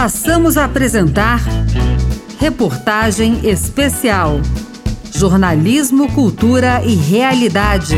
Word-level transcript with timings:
Passamos 0.00 0.56
a 0.56 0.64
apresentar 0.64 1.40
Reportagem 2.38 3.44
Especial. 3.44 4.40
Jornalismo, 5.12 6.12
Cultura 6.12 6.84
e 6.84 6.94
Realidade. 6.94 7.96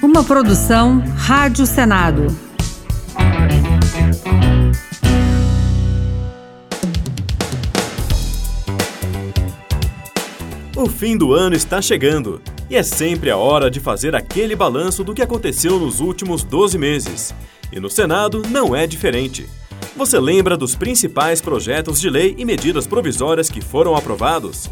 Uma 0.00 0.22
produção 0.22 1.02
Rádio 1.16 1.66
Senado. 1.66 2.28
O 10.76 10.88
fim 10.88 11.16
do 11.18 11.32
ano 11.34 11.56
está 11.56 11.82
chegando 11.82 12.40
e 12.70 12.76
é 12.76 12.84
sempre 12.84 13.28
a 13.28 13.36
hora 13.36 13.68
de 13.68 13.80
fazer 13.80 14.14
aquele 14.14 14.54
balanço 14.54 15.02
do 15.02 15.14
que 15.14 15.20
aconteceu 15.20 15.80
nos 15.80 15.98
últimos 15.98 16.44
12 16.44 16.78
meses. 16.78 17.34
E 17.72 17.80
no 17.80 17.90
Senado 17.90 18.42
não 18.48 18.76
é 18.76 18.86
diferente. 18.86 19.48
Você 19.98 20.16
lembra 20.20 20.56
dos 20.56 20.76
principais 20.76 21.40
projetos 21.40 22.00
de 22.00 22.08
lei 22.08 22.36
e 22.38 22.44
medidas 22.44 22.86
provisórias 22.86 23.50
que 23.50 23.60
foram 23.60 23.96
aprovados? 23.96 24.70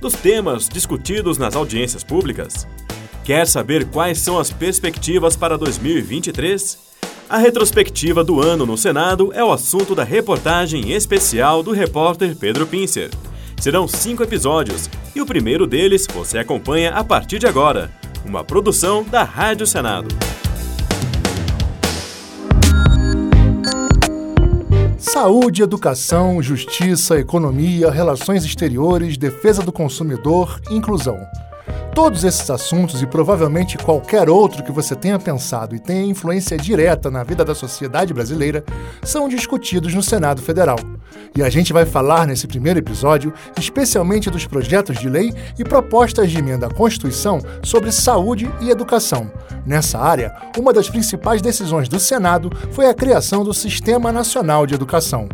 Dos 0.00 0.12
temas 0.12 0.68
discutidos 0.68 1.36
nas 1.36 1.56
audiências 1.56 2.04
públicas? 2.04 2.64
Quer 3.24 3.48
saber 3.48 3.86
quais 3.86 4.20
são 4.20 4.38
as 4.38 4.52
perspectivas 4.52 5.34
para 5.34 5.58
2023? 5.58 6.78
A 7.28 7.38
retrospectiva 7.38 8.22
do 8.22 8.40
ano 8.40 8.64
no 8.64 8.78
Senado 8.78 9.32
é 9.34 9.42
o 9.42 9.50
assunto 9.50 9.96
da 9.96 10.04
reportagem 10.04 10.92
especial 10.92 11.60
do 11.60 11.72
repórter 11.72 12.36
Pedro 12.36 12.64
Pincer. 12.64 13.10
Serão 13.60 13.88
cinco 13.88 14.22
episódios 14.22 14.88
e 15.12 15.20
o 15.20 15.26
primeiro 15.26 15.66
deles 15.66 16.06
você 16.06 16.38
acompanha 16.38 16.92
a 16.92 17.02
partir 17.02 17.40
de 17.40 17.48
agora. 17.48 17.90
Uma 18.24 18.44
produção 18.44 19.02
da 19.02 19.24
Rádio 19.24 19.66
Senado. 19.66 20.06
Saúde, 25.20 25.64
educação, 25.64 26.40
justiça, 26.40 27.18
economia, 27.18 27.90
relações 27.90 28.44
exteriores, 28.44 29.16
defesa 29.16 29.64
do 29.64 29.72
consumidor, 29.72 30.60
inclusão. 30.70 31.18
Todos 31.94 32.22
esses 32.24 32.48
assuntos 32.50 33.02
e 33.02 33.06
provavelmente 33.06 33.76
qualquer 33.78 34.28
outro 34.28 34.62
que 34.62 34.70
você 34.70 34.94
tenha 34.94 35.18
pensado 35.18 35.74
e 35.74 35.80
tenha 35.80 36.04
influência 36.04 36.56
direta 36.56 37.10
na 37.10 37.24
vida 37.24 37.44
da 37.44 37.54
sociedade 37.54 38.14
brasileira 38.14 38.64
são 39.02 39.28
discutidos 39.28 39.94
no 39.94 40.02
Senado 40.02 40.40
Federal. 40.40 40.78
E 41.36 41.42
a 41.42 41.50
gente 41.50 41.72
vai 41.72 41.84
falar 41.84 42.26
nesse 42.26 42.46
primeiro 42.46 42.78
episódio 42.78 43.32
especialmente 43.58 44.30
dos 44.30 44.46
projetos 44.46 44.98
de 44.98 45.08
lei 45.08 45.32
e 45.58 45.64
propostas 45.64 46.30
de 46.30 46.38
emenda 46.38 46.66
à 46.66 46.70
Constituição 46.70 47.40
sobre 47.62 47.92
saúde 47.92 48.50
e 48.60 48.70
educação. 48.70 49.30
Nessa 49.66 49.98
área, 49.98 50.34
uma 50.56 50.72
das 50.72 50.88
principais 50.88 51.42
decisões 51.42 51.88
do 51.88 51.98
Senado 51.98 52.50
foi 52.72 52.86
a 52.86 52.94
criação 52.94 53.44
do 53.44 53.52
Sistema 53.52 54.12
Nacional 54.12 54.66
de 54.66 54.74
Educação. 54.74 55.28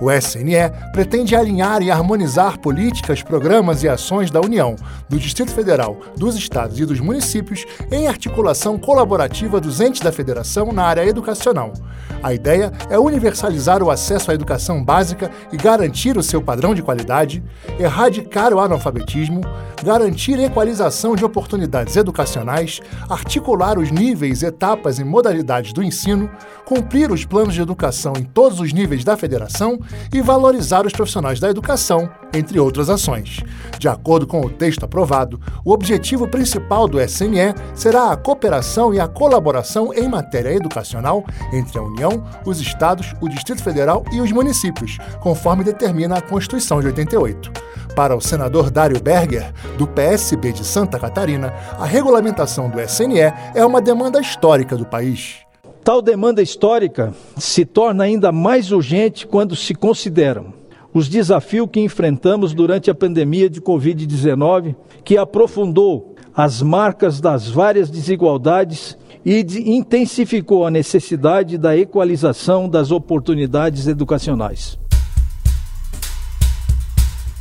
O 0.00 0.10
SNE 0.10 0.70
pretende 0.92 1.36
alinhar 1.36 1.82
e 1.82 1.90
harmonizar 1.90 2.58
políticas, 2.58 3.22
programas 3.22 3.82
e 3.82 3.88
ações 3.88 4.30
da 4.30 4.40
União, 4.40 4.74
do 5.08 5.18
Distrito 5.18 5.52
Federal, 5.52 6.00
dos 6.16 6.34
estados 6.36 6.80
e 6.80 6.86
dos 6.86 7.00
municípios 7.00 7.66
em 7.92 8.08
articulação 8.08 8.78
colaborativa 8.78 9.60
dos 9.60 9.78
entes 9.78 10.00
da 10.00 10.10
federação 10.10 10.72
na 10.72 10.84
área 10.84 11.04
educacional. 11.04 11.74
A 12.22 12.32
ideia 12.32 12.72
é 12.88 12.98
universalizar 12.98 13.82
o 13.82 13.90
acesso 13.90 14.30
à 14.30 14.34
educação 14.34 14.82
básica 14.82 15.30
e 15.52 15.56
garantir 15.56 16.16
o 16.16 16.22
seu 16.22 16.40
padrão 16.40 16.74
de 16.74 16.82
qualidade, 16.82 17.42
erradicar 17.78 18.54
o 18.54 18.60
analfabetismo, 18.60 19.42
garantir 19.82 20.38
equalização 20.38 21.14
de 21.14 21.24
oportunidades 21.24 21.96
educacionais, 21.96 22.80
articular 23.08 23.78
os 23.78 23.90
níveis, 23.90 24.42
etapas 24.42 24.98
e 24.98 25.04
modalidades 25.04 25.72
do 25.72 25.82
ensino, 25.82 26.30
cumprir 26.64 27.10
os 27.10 27.24
planos 27.24 27.54
de 27.54 27.62
educação 27.62 28.12
em 28.18 28.22
todos 28.22 28.60
os 28.60 28.72
níveis 28.72 29.02
da 29.02 29.16
federação 29.16 29.78
e 30.12 30.20
valorizar 30.20 30.86
os 30.86 30.92
profissionais 30.92 31.40
da 31.40 31.50
educação, 31.50 32.08
entre 32.32 32.58
outras 32.58 32.88
ações. 32.88 33.40
De 33.78 33.88
acordo 33.88 34.26
com 34.26 34.40
o 34.40 34.50
texto 34.50 34.84
aprovado, 34.84 35.40
o 35.64 35.72
objetivo 35.72 36.28
principal 36.28 36.86
do 36.86 37.00
SNE 37.00 37.54
será 37.74 38.12
a 38.12 38.16
cooperação 38.16 38.92
e 38.92 39.00
a 39.00 39.08
colaboração 39.08 39.92
em 39.94 40.08
matéria 40.08 40.54
educacional 40.54 41.24
entre 41.52 41.78
a 41.78 41.82
União, 41.82 42.24
os 42.44 42.60
estados, 42.60 43.14
o 43.20 43.28
Distrito 43.28 43.62
Federal 43.62 44.04
e 44.12 44.20
os 44.20 44.32
municípios, 44.32 44.98
conforme 45.20 45.64
determina 45.64 46.18
a 46.18 46.22
Constituição 46.22 46.80
de 46.80 46.86
88. 46.86 47.50
Para 47.94 48.16
o 48.16 48.20
senador 48.20 48.70
Dário 48.70 49.00
Berger, 49.00 49.52
do 49.76 49.86
PSB 49.86 50.52
de 50.52 50.64
Santa 50.64 50.98
Catarina, 50.98 51.52
a 51.78 51.84
regulamentação 51.84 52.70
do 52.70 52.80
SNE 52.80 53.32
é 53.54 53.64
uma 53.64 53.80
demanda 53.80 54.20
histórica 54.20 54.76
do 54.76 54.86
país. 54.86 55.49
Tal 55.82 56.02
demanda 56.02 56.42
histórica 56.42 57.14
se 57.36 57.64
torna 57.64 58.04
ainda 58.04 58.30
mais 58.30 58.70
urgente 58.70 59.26
quando 59.26 59.56
se 59.56 59.74
consideram 59.74 60.52
os 60.92 61.08
desafios 61.08 61.68
que 61.72 61.80
enfrentamos 61.80 62.52
durante 62.52 62.90
a 62.90 62.94
pandemia 62.94 63.48
de 63.48 63.60
Covid-19, 63.60 64.74
que 65.04 65.16
aprofundou 65.16 66.14
as 66.34 66.60
marcas 66.60 67.20
das 67.20 67.48
várias 67.48 67.88
desigualdades 67.88 68.98
e 69.24 69.40
intensificou 69.70 70.66
a 70.66 70.70
necessidade 70.70 71.56
da 71.56 71.76
equalização 71.76 72.68
das 72.68 72.90
oportunidades 72.90 73.86
educacionais. 73.86 74.78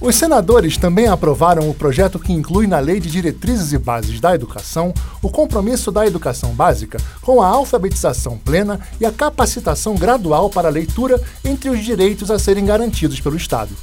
Os 0.01 0.15
senadores 0.15 0.77
também 0.77 1.07
aprovaram 1.07 1.69
o 1.69 1.73
projeto 1.73 2.17
que 2.17 2.31
inclui 2.31 2.65
na 2.67 2.79
Lei 2.79 3.01
de 3.01 3.11
Diretrizes 3.11 3.73
e 3.73 3.77
Bases 3.77 4.21
da 4.21 4.33
Educação 4.33 4.93
o 5.21 5.29
compromisso 5.29 5.91
da 5.91 6.07
educação 6.07 6.53
básica 6.53 6.97
com 7.21 7.41
a 7.41 7.47
alfabetização 7.47 8.37
plena 8.37 8.79
e 8.97 9.05
a 9.05 9.11
capacitação 9.11 9.95
gradual 9.95 10.49
para 10.49 10.69
a 10.69 10.71
leitura 10.71 11.21
entre 11.43 11.69
os 11.69 11.83
direitos 11.83 12.31
a 12.31 12.39
serem 12.39 12.63
garantidos 12.63 13.19
pelo 13.19 13.35
Estado. 13.35 13.75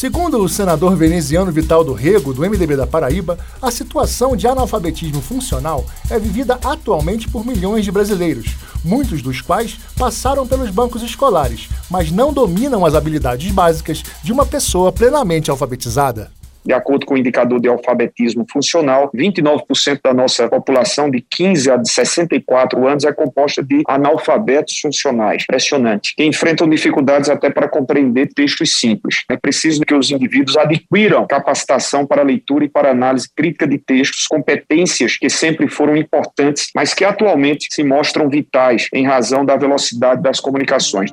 Segundo 0.00 0.42
o 0.42 0.48
senador 0.48 0.96
veneziano 0.96 1.52
Vital 1.52 1.84
do 1.84 1.92
Rego, 1.92 2.32
do 2.32 2.40
MDB 2.40 2.74
da 2.74 2.86
Paraíba, 2.86 3.38
a 3.60 3.70
situação 3.70 4.34
de 4.34 4.46
analfabetismo 4.46 5.20
funcional 5.20 5.84
é 6.08 6.18
vivida 6.18 6.58
atualmente 6.64 7.28
por 7.28 7.44
milhões 7.44 7.84
de 7.84 7.92
brasileiros, 7.92 8.56
muitos 8.82 9.20
dos 9.20 9.42
quais 9.42 9.78
passaram 9.98 10.46
pelos 10.46 10.70
bancos 10.70 11.02
escolares, 11.02 11.68
mas 11.90 12.10
não 12.10 12.32
dominam 12.32 12.86
as 12.86 12.94
habilidades 12.94 13.52
básicas 13.52 14.02
de 14.22 14.32
uma 14.32 14.46
pessoa 14.46 14.90
plenamente 14.90 15.50
alfabetizada. 15.50 16.30
De 16.64 16.72
acordo 16.72 17.06
com 17.06 17.14
o 17.14 17.18
indicador 17.18 17.60
de 17.60 17.68
alfabetismo 17.68 18.44
funcional, 18.50 19.10
29% 19.14 20.00
da 20.02 20.12
nossa 20.12 20.48
população 20.48 21.10
de 21.10 21.20
15 21.20 21.70
a 21.70 21.84
64 21.84 22.86
anos 22.86 23.04
é 23.04 23.12
composta 23.12 23.62
de 23.62 23.82
analfabetos 23.88 24.78
funcionais. 24.78 25.44
Impressionante. 25.44 26.14
Que 26.16 26.24
enfrentam 26.24 26.68
dificuldades 26.68 27.30
até 27.30 27.50
para 27.50 27.68
compreender 27.68 28.28
textos 28.34 28.78
simples. 28.78 29.24
É 29.30 29.36
preciso 29.36 29.80
que 29.82 29.94
os 29.94 30.10
indivíduos 30.10 30.56
adquiram 30.56 31.26
capacitação 31.26 32.06
para 32.06 32.22
leitura 32.22 32.64
e 32.64 32.68
para 32.68 32.90
análise 32.90 33.28
crítica 33.34 33.66
de 33.66 33.78
textos, 33.78 34.26
competências 34.26 35.16
que 35.16 35.30
sempre 35.30 35.68
foram 35.68 35.96
importantes, 35.96 36.70
mas 36.74 36.92
que 36.92 37.04
atualmente 37.04 37.68
se 37.70 37.82
mostram 37.82 38.28
vitais 38.28 38.88
em 38.92 39.06
razão 39.06 39.44
da 39.44 39.56
velocidade 39.56 40.22
das 40.22 40.40
comunicações. 40.40 41.10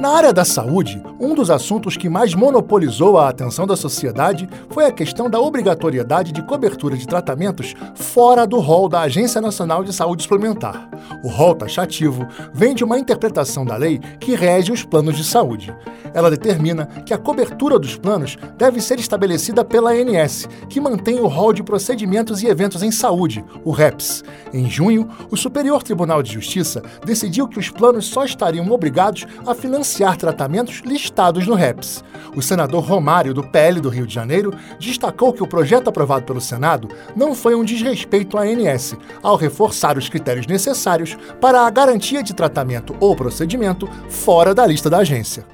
Na 0.00 0.16
área 0.16 0.32
da 0.32 0.46
saúde, 0.46 1.02
um 1.20 1.34
dos 1.34 1.50
assuntos 1.50 1.94
que 1.94 2.08
mais 2.08 2.34
monopolizou 2.34 3.18
a 3.18 3.28
atenção 3.28 3.66
da 3.66 3.76
sociedade 3.76 4.48
foi 4.70 4.86
a 4.86 4.90
questão 4.90 5.28
da 5.28 5.38
obrigatoriedade 5.38 6.32
de 6.32 6.42
cobertura 6.42 6.96
de 6.96 7.06
tratamentos 7.06 7.74
fora 7.94 8.46
do 8.46 8.60
rol 8.60 8.88
da 8.88 9.02
Agência 9.02 9.42
Nacional 9.42 9.84
de 9.84 9.92
Saúde 9.92 10.22
Suplementar. 10.22 10.88
O 11.22 11.28
rol 11.28 11.54
taxativo 11.54 12.26
vem 12.50 12.74
de 12.74 12.82
uma 12.82 12.98
interpretação 12.98 13.62
da 13.62 13.76
lei 13.76 13.98
que 14.18 14.34
rege 14.34 14.72
os 14.72 14.82
planos 14.82 15.18
de 15.18 15.24
saúde. 15.24 15.76
Ela 16.14 16.30
determina 16.30 16.86
que 17.04 17.12
a 17.12 17.18
cobertura 17.18 17.78
dos 17.78 17.94
planos 17.94 18.38
deve 18.56 18.80
ser 18.80 18.98
estabelecida 18.98 19.62
pela 19.62 19.90
ANS, 19.90 20.48
que 20.70 20.80
mantém 20.80 21.20
o 21.20 21.26
rol 21.26 21.52
de 21.52 21.62
procedimentos 21.62 22.42
e 22.42 22.46
eventos 22.46 22.82
em 22.82 22.90
saúde, 22.90 23.44
o 23.62 23.70
REPS. 23.70 24.24
Em 24.50 24.68
junho, 24.68 25.10
o 25.30 25.36
Superior 25.36 25.82
Tribunal 25.82 26.22
de 26.22 26.32
Justiça 26.32 26.82
decidiu 27.04 27.46
que 27.46 27.58
os 27.58 27.68
planos 27.68 28.06
só 28.06 28.24
estariam 28.24 28.68
obrigados 28.70 29.26
a 29.46 29.54
financiar 29.54 29.89
financiar 29.90 30.16
tratamentos 30.16 30.82
listados 30.84 31.46
no 31.46 31.54
REPS. 31.54 32.04
O 32.36 32.40
senador 32.40 32.84
Romário, 32.84 33.34
do 33.34 33.42
PL 33.42 33.80
do 33.80 33.88
Rio 33.88 34.06
de 34.06 34.14
Janeiro, 34.14 34.54
destacou 34.78 35.32
que 35.32 35.42
o 35.42 35.46
projeto 35.46 35.88
aprovado 35.88 36.24
pelo 36.24 36.40
Senado 36.40 36.88
não 37.16 37.34
foi 37.34 37.56
um 37.56 37.64
desrespeito 37.64 38.38
à 38.38 38.42
ANS, 38.42 38.94
ao 39.20 39.34
reforçar 39.34 39.98
os 39.98 40.08
critérios 40.08 40.46
necessários 40.46 41.18
para 41.40 41.62
a 41.62 41.70
garantia 41.70 42.22
de 42.22 42.32
tratamento 42.32 42.94
ou 43.00 43.16
procedimento 43.16 43.88
fora 44.08 44.54
da 44.54 44.64
lista 44.64 44.88
da 44.88 44.98
agência. 44.98 45.44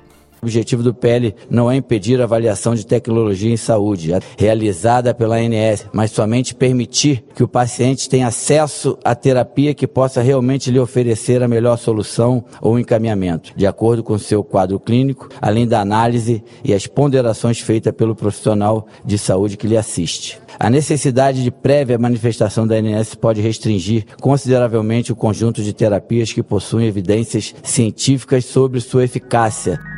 O 0.42 0.46
objetivo 0.46 0.82
do 0.82 0.94
PL 0.94 1.34
não 1.50 1.70
é 1.70 1.76
impedir 1.76 2.20
a 2.20 2.24
avaliação 2.24 2.74
de 2.74 2.86
tecnologia 2.86 3.52
em 3.52 3.56
saúde 3.56 4.12
realizada 4.36 5.14
pela 5.14 5.36
ANS, 5.36 5.86
mas 5.92 6.10
somente 6.10 6.54
permitir 6.54 7.24
que 7.34 7.42
o 7.42 7.48
paciente 7.48 8.08
tenha 8.08 8.28
acesso 8.28 8.98
à 9.04 9.14
terapia 9.14 9.74
que 9.74 9.86
possa 9.86 10.22
realmente 10.22 10.70
lhe 10.70 10.78
oferecer 10.78 11.42
a 11.42 11.48
melhor 11.48 11.76
solução 11.78 12.44
ou 12.60 12.78
encaminhamento, 12.78 13.52
de 13.56 13.66
acordo 13.66 14.02
com 14.02 14.18
seu 14.18 14.44
quadro 14.44 14.78
clínico, 14.78 15.28
além 15.40 15.66
da 15.66 15.80
análise 15.80 16.42
e 16.64 16.72
as 16.72 16.86
ponderações 16.86 17.60
feitas 17.60 17.92
pelo 17.92 18.14
profissional 18.14 18.86
de 19.04 19.18
saúde 19.18 19.56
que 19.56 19.66
lhe 19.66 19.76
assiste. 19.76 20.38
A 20.58 20.70
necessidade 20.70 21.42
de 21.42 21.50
prévia 21.50 21.98
manifestação 21.98 22.66
da 22.66 22.76
ANS 22.76 23.14
pode 23.14 23.40
restringir 23.40 24.06
consideravelmente 24.20 25.12
o 25.12 25.16
conjunto 25.16 25.62
de 25.62 25.72
terapias 25.72 26.32
que 26.32 26.42
possuem 26.42 26.86
evidências 26.86 27.54
científicas 27.62 28.44
sobre 28.44 28.80
sua 28.80 29.04
eficácia. 29.04 29.95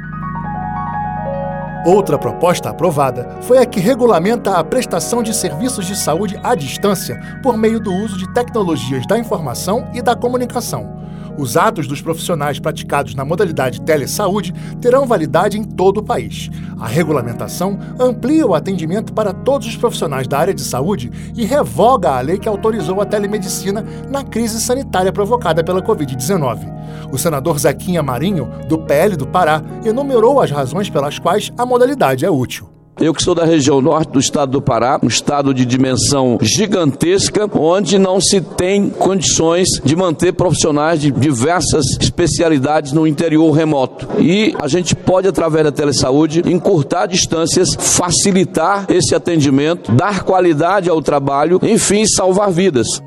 Outra 1.86 2.18
proposta 2.18 2.70
aprovada 2.70 3.38
foi 3.42 3.58
a 3.58 3.66
que 3.66 3.78
regulamenta 3.78 4.56
a 4.56 4.64
prestação 4.64 5.22
de 5.22 5.32
serviços 5.32 5.86
de 5.86 5.96
saúde 5.96 6.38
à 6.42 6.54
distância 6.54 7.20
por 7.42 7.56
meio 7.56 7.78
do 7.78 7.92
uso 7.92 8.18
de 8.18 8.32
tecnologias 8.34 9.06
da 9.06 9.18
informação 9.18 9.88
e 9.94 10.02
da 10.02 10.16
comunicação. 10.16 10.98
Os 11.38 11.56
atos 11.56 11.86
dos 11.86 12.02
profissionais 12.02 12.58
praticados 12.58 13.14
na 13.14 13.24
modalidade 13.24 13.80
telesaúde 13.82 14.52
terão 14.80 15.06
validade 15.06 15.56
em 15.56 15.62
todo 15.62 15.98
o 15.98 16.02
país. 16.02 16.50
A 16.80 16.88
regulamentação 16.88 17.78
amplia 17.98 18.44
o 18.44 18.54
atendimento 18.54 19.12
para 19.12 19.32
todos 19.32 19.68
os 19.68 19.76
profissionais 19.76 20.26
da 20.26 20.36
área 20.36 20.52
de 20.52 20.62
saúde 20.62 21.12
e 21.36 21.44
revoga 21.44 22.10
a 22.10 22.20
lei 22.20 22.38
que 22.38 22.48
autorizou 22.48 23.00
a 23.00 23.06
telemedicina 23.06 23.84
na 24.10 24.24
crise 24.24 24.60
sanitária 24.60 25.12
provocada 25.12 25.62
pela 25.62 25.80
Covid-19. 25.80 26.78
O 27.12 27.16
senador 27.16 27.56
Zequinha 27.58 28.02
Marinho, 28.02 28.50
do 28.68 28.76
PL 28.78 29.16
do 29.16 29.26
Pará, 29.26 29.62
enumerou 29.84 30.40
as 30.40 30.50
razões 30.50 30.90
pelas 30.90 31.20
quais 31.20 31.52
a 31.56 31.64
modalidade 31.64 32.24
é 32.24 32.30
útil. 32.30 32.77
Eu 33.00 33.14
que 33.14 33.22
sou 33.22 33.34
da 33.34 33.44
região 33.44 33.80
norte 33.80 34.10
do 34.10 34.18
estado 34.18 34.50
do 34.50 34.60
Pará, 34.60 34.98
um 35.02 35.06
estado 35.06 35.54
de 35.54 35.64
dimensão 35.64 36.36
gigantesca, 36.42 37.48
onde 37.56 37.96
não 37.96 38.20
se 38.20 38.40
tem 38.40 38.90
condições 38.90 39.68
de 39.84 39.94
manter 39.94 40.32
profissionais 40.32 41.00
de 41.00 41.12
diversas 41.12 41.84
especialidades 42.00 42.92
no 42.92 43.06
interior 43.06 43.52
remoto. 43.52 44.08
E 44.18 44.52
a 44.60 44.66
gente 44.66 44.96
pode, 44.96 45.28
através 45.28 45.64
da 45.64 45.72
telesaúde, 45.72 46.42
encurtar 46.44 47.06
distâncias, 47.06 47.68
facilitar 47.78 48.86
esse 48.88 49.14
atendimento, 49.14 49.92
dar 49.92 50.24
qualidade 50.24 50.90
ao 50.90 51.00
trabalho, 51.00 51.60
enfim, 51.62 52.04
salvar 52.04 52.50
vidas. 52.50 53.00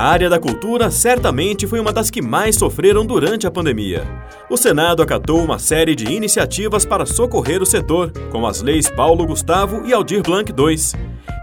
Área 0.00 0.30
da 0.30 0.38
cultura 0.38 0.90
certamente 0.90 1.66
foi 1.66 1.78
uma 1.78 1.92
das 1.92 2.10
que 2.10 2.22
mais 2.22 2.56
sofreram 2.56 3.04
durante 3.04 3.46
a 3.46 3.50
pandemia. 3.50 4.02
O 4.48 4.56
Senado 4.56 5.02
acatou 5.02 5.44
uma 5.44 5.58
série 5.58 5.94
de 5.94 6.10
iniciativas 6.10 6.86
para 6.86 7.04
socorrer 7.04 7.60
o 7.60 7.66
setor, 7.66 8.10
como 8.30 8.46
as 8.46 8.62
leis 8.62 8.88
Paulo 8.88 9.26
Gustavo 9.26 9.82
e 9.84 9.92
Aldir 9.92 10.22
Blanc 10.22 10.50
II. 10.50 10.76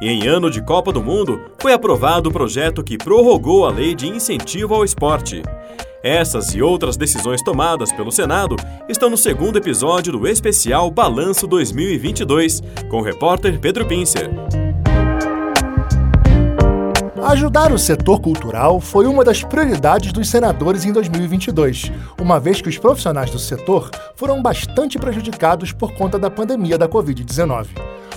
E 0.01 0.09
em 0.09 0.27
ano 0.27 0.49
de 0.49 0.59
Copa 0.63 0.91
do 0.91 1.03
Mundo, 1.03 1.39
foi 1.59 1.71
aprovado 1.71 2.29
o 2.29 2.33
projeto 2.33 2.83
que 2.83 2.97
prorrogou 2.97 3.63
a 3.63 3.69
lei 3.69 3.93
de 3.93 4.07
incentivo 4.07 4.73
ao 4.73 4.83
esporte. 4.83 5.43
Essas 6.03 6.55
e 6.55 6.61
outras 6.61 6.97
decisões 6.97 7.43
tomadas 7.43 7.91
pelo 7.91 8.11
Senado 8.11 8.55
estão 8.89 9.07
no 9.07 9.17
segundo 9.17 9.57
episódio 9.57 10.11
do 10.11 10.27
especial 10.27 10.89
Balanço 10.89 11.45
2022, 11.45 12.63
com 12.89 12.97
o 12.97 13.03
repórter 13.03 13.59
Pedro 13.59 13.85
Pincer. 13.85 14.31
Ajudar 17.27 17.73
o 17.73 17.77
setor 17.77 18.21
cultural 18.21 18.79
foi 18.79 19.05
uma 19.05 19.21
das 19.21 19.43
prioridades 19.43 20.13
dos 20.13 20.29
senadores 20.29 20.85
em 20.85 20.93
2022, 20.93 21.91
uma 22.21 22.39
vez 22.39 22.61
que 22.61 22.69
os 22.69 22.77
profissionais 22.77 23.29
do 23.29 23.37
setor 23.37 23.91
foram 24.15 24.41
bastante 24.41 24.97
prejudicados 24.97 25.73
por 25.73 25.93
conta 25.93 26.17
da 26.17 26.29
pandemia 26.29 26.77
da 26.77 26.87
Covid-19. 26.87 27.67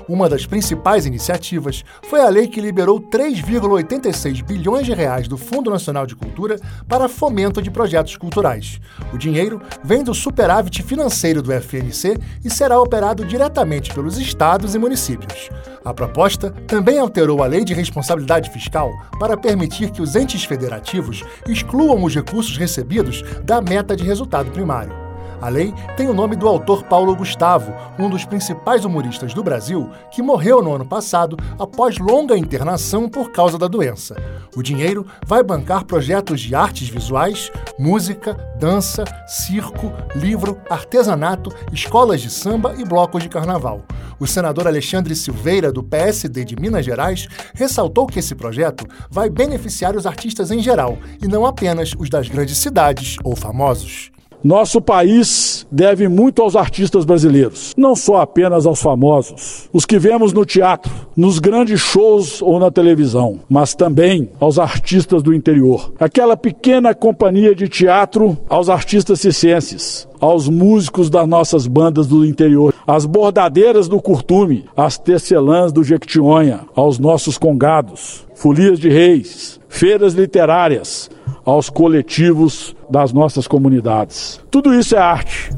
Uma 0.09 0.29
das 0.29 0.47
principais 0.47 1.07
iniciativas 1.07 1.85
foi 2.09 2.21
a 2.21 2.29
lei 2.29 2.49
que 2.49 2.61
liberou 2.61 3.01
3,86 3.01 4.45
bilhões 4.45 4.87
de 4.87 4.93
reais 4.93 5.29
do 5.29 5.37
Fundo 5.37 5.71
Nacional 5.71 6.07
de 6.07 6.17
Cultura 6.17 6.59
para 6.89 7.09
fomento 7.09 7.63
de 7.63 7.71
projetos 7.71 8.17
culturais. 8.17 8.81
O 9.13 9.19
dinheiro 9.19 9.61
vem 9.85 10.03
do 10.03 10.15
superávit 10.15 10.83
financeiro 10.83 11.43
do 11.43 11.53
FNC 11.53 12.17
e 12.45 12.51
será 12.51 12.81
operado 12.81 13.25
diretamente 13.25 13.93
pelos 13.95 14.19
estados 14.19 14.75
e 14.75 14.79
municípios. 14.79 15.49
A 15.85 15.95
proposta 15.95 16.51
também 16.67 16.99
alterou 16.99 17.43
a 17.43 17.47
lei 17.47 17.65
de 17.65 17.73
responsabilidade 17.73 18.51
fiscal 18.51 18.91
para 19.19 19.37
permitir 19.37 19.91
que 19.91 20.03
os 20.03 20.15
entes 20.15 20.45
federativos 20.45 21.25
excluam 21.49 22.03
os 22.05 22.15
recursos 22.15 22.57
recebidos 22.57 23.23
da 23.43 23.61
meta 23.61 23.97
de 23.97 24.05
resultado 24.05 24.51
primário. 24.51 25.10
A 25.41 25.49
lei 25.49 25.73
tem 25.97 26.07
o 26.07 26.13
nome 26.13 26.37
do 26.37 26.47
autor 26.47 26.85
Paulo 26.85 27.17
Gustavo, 27.17 27.75
um 27.99 28.11
dos 28.11 28.27
principais 28.27 28.85
humoristas 28.85 29.33
do 29.33 29.43
Brasil, 29.43 29.89
que 30.11 30.21
morreu 30.21 30.63
no 30.63 30.75
ano 30.75 30.85
passado 30.85 31.37
após 31.59 31.97
longa 31.99 32.37
internação 32.37 33.09
por 33.09 33.31
causa 33.31 33.57
da 33.57 33.67
doença. 33.67 34.15
O 34.55 34.63
dinheiro 34.63 35.07
vai 35.27 35.43
bancar 35.43 35.85
projetos 35.85 36.43
de 36.43 36.55
artes 36.55 36.91
visuais, 36.91 37.51
música, 37.79 38.35
dança, 38.59 39.05
circo, 39.27 39.91
livro, 40.15 40.61
artesanato, 40.69 41.51
escolas 41.73 42.21
de 42.21 42.29
samba 42.29 42.75
e 42.77 42.85
blocos 42.85 43.23
de 43.23 43.29
carnaval. 43.31 43.83
O 44.19 44.27
senador 44.27 44.67
Alexandre 44.67 45.17
Silveira, 45.17 45.73
do 45.73 45.83
PSD 45.83 46.45
de 46.45 46.55
Minas 46.57 46.85
Gerais, 46.85 47.27
ressaltou 47.55 48.07
que 48.07 48.19
esse 48.19 48.35
projeto 48.35 48.85
vai 49.11 49.31
beneficiar 49.31 49.97
os 49.97 50.05
artistas 50.05 50.51
em 50.51 50.61
geral 50.61 50.99
e 51.23 51.27
não 51.27 51.47
apenas 51.47 51.95
os 51.99 52.11
das 52.11 52.29
grandes 52.29 52.59
cidades 52.59 53.17
ou 53.25 53.35
famosos. 53.35 54.11
Nosso 54.43 54.81
país 54.81 55.67
deve 55.71 56.09
muito 56.09 56.41
aos 56.41 56.57
artistas 56.57 57.05
brasileiros, 57.05 57.75
não 57.77 57.95
só 57.95 58.23
apenas 58.23 58.65
aos 58.65 58.81
famosos, 58.81 59.69
os 59.71 59.85
que 59.85 59.99
vemos 59.99 60.33
no 60.33 60.47
teatro, 60.47 60.91
nos 61.15 61.39
grandes 61.39 61.81
shows 61.81 62.41
ou 62.41 62.59
na 62.59 62.71
televisão, 62.71 63.41
mas 63.51 63.75
também 63.75 64.31
aos 64.41 64.59
artistas 64.59 65.23
do 65.23 65.35
interior. 65.35 65.93
Aquela 66.01 66.39
pequena 66.39 66.95
companhia 66.95 67.55
de 67.55 67.69
teatro 67.69 68.39
aos 68.49 68.71
artistas 68.71 69.21
cicenses, 69.21 70.09
aos 70.19 70.49
músicos 70.49 71.11
das 71.11 71.29
nossas 71.29 71.67
bandas 71.67 72.07
do 72.07 72.25
interior, 72.25 72.75
às 72.87 73.05
bordadeiras 73.05 73.89
do 73.89 74.01
Curtume, 74.01 74.65
às 74.75 74.97
tecelãs 74.97 75.71
do 75.71 75.85
Jequitinhonha, 75.85 76.61
aos 76.75 76.99
nossos 76.99 77.37
congados, 77.37 78.27
folias 78.35 78.81
de 78.81 78.89
reis, 78.89 79.60
feiras 79.71 80.13
literárias, 80.13 81.09
aos 81.43 81.71
coletivos 81.71 82.77
das 82.91 83.13
nossas 83.13 83.49
comunidades. 83.49 84.39
Tudo 84.51 84.75
isso 84.75 84.95
é 84.95 84.99
arte. 84.99 85.51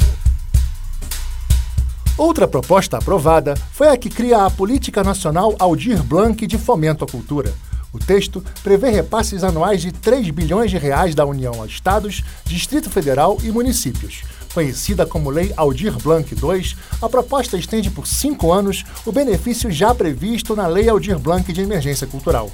Outra 2.17 2.47
proposta 2.47 2.99
aprovada 2.99 3.55
foi 3.73 3.89
a 3.89 3.97
que 3.97 4.09
cria 4.09 4.45
a 4.45 4.51
Política 4.51 5.03
Nacional 5.03 5.57
Aldir 5.59 6.03
Blanc 6.05 6.47
de 6.47 6.59
Fomento 6.59 7.05
à 7.05 7.09
Cultura. 7.09 7.53
O 7.93 7.99
texto 7.99 8.45
prevê 8.63 8.91
repasses 8.91 9.43
anuais 9.43 9.83
de 9.83 9.91
3 9.91 10.31
bilhões 10.31 10.71
de 10.71 10.79
reais 10.79 11.15
da 11.15 11.27
União 11.27 11.63
a 11.63 11.67
estados, 11.67 12.23
Distrito 12.45 12.91
Federal 12.91 13.39
e 13.43 13.51
municípios. 13.51 14.23
Conhecida 14.55 15.07
como 15.07 15.31
Lei 15.31 15.53
Aldir 15.57 15.99
Blanc 15.99 16.33
II, 16.33 16.77
a 17.01 17.09
proposta 17.09 17.57
estende 17.57 17.91
por 17.91 18.07
cinco 18.07 18.53
anos 18.53 18.85
o 19.05 19.11
benefício 19.11 19.71
já 19.71 19.95
previsto 19.95 20.55
na 20.55 20.67
Lei 20.67 20.89
Aldir 20.89 21.19
Blanc 21.19 21.51
de 21.51 21.61
Emergência 21.63 22.07
Cultural. 22.07 22.51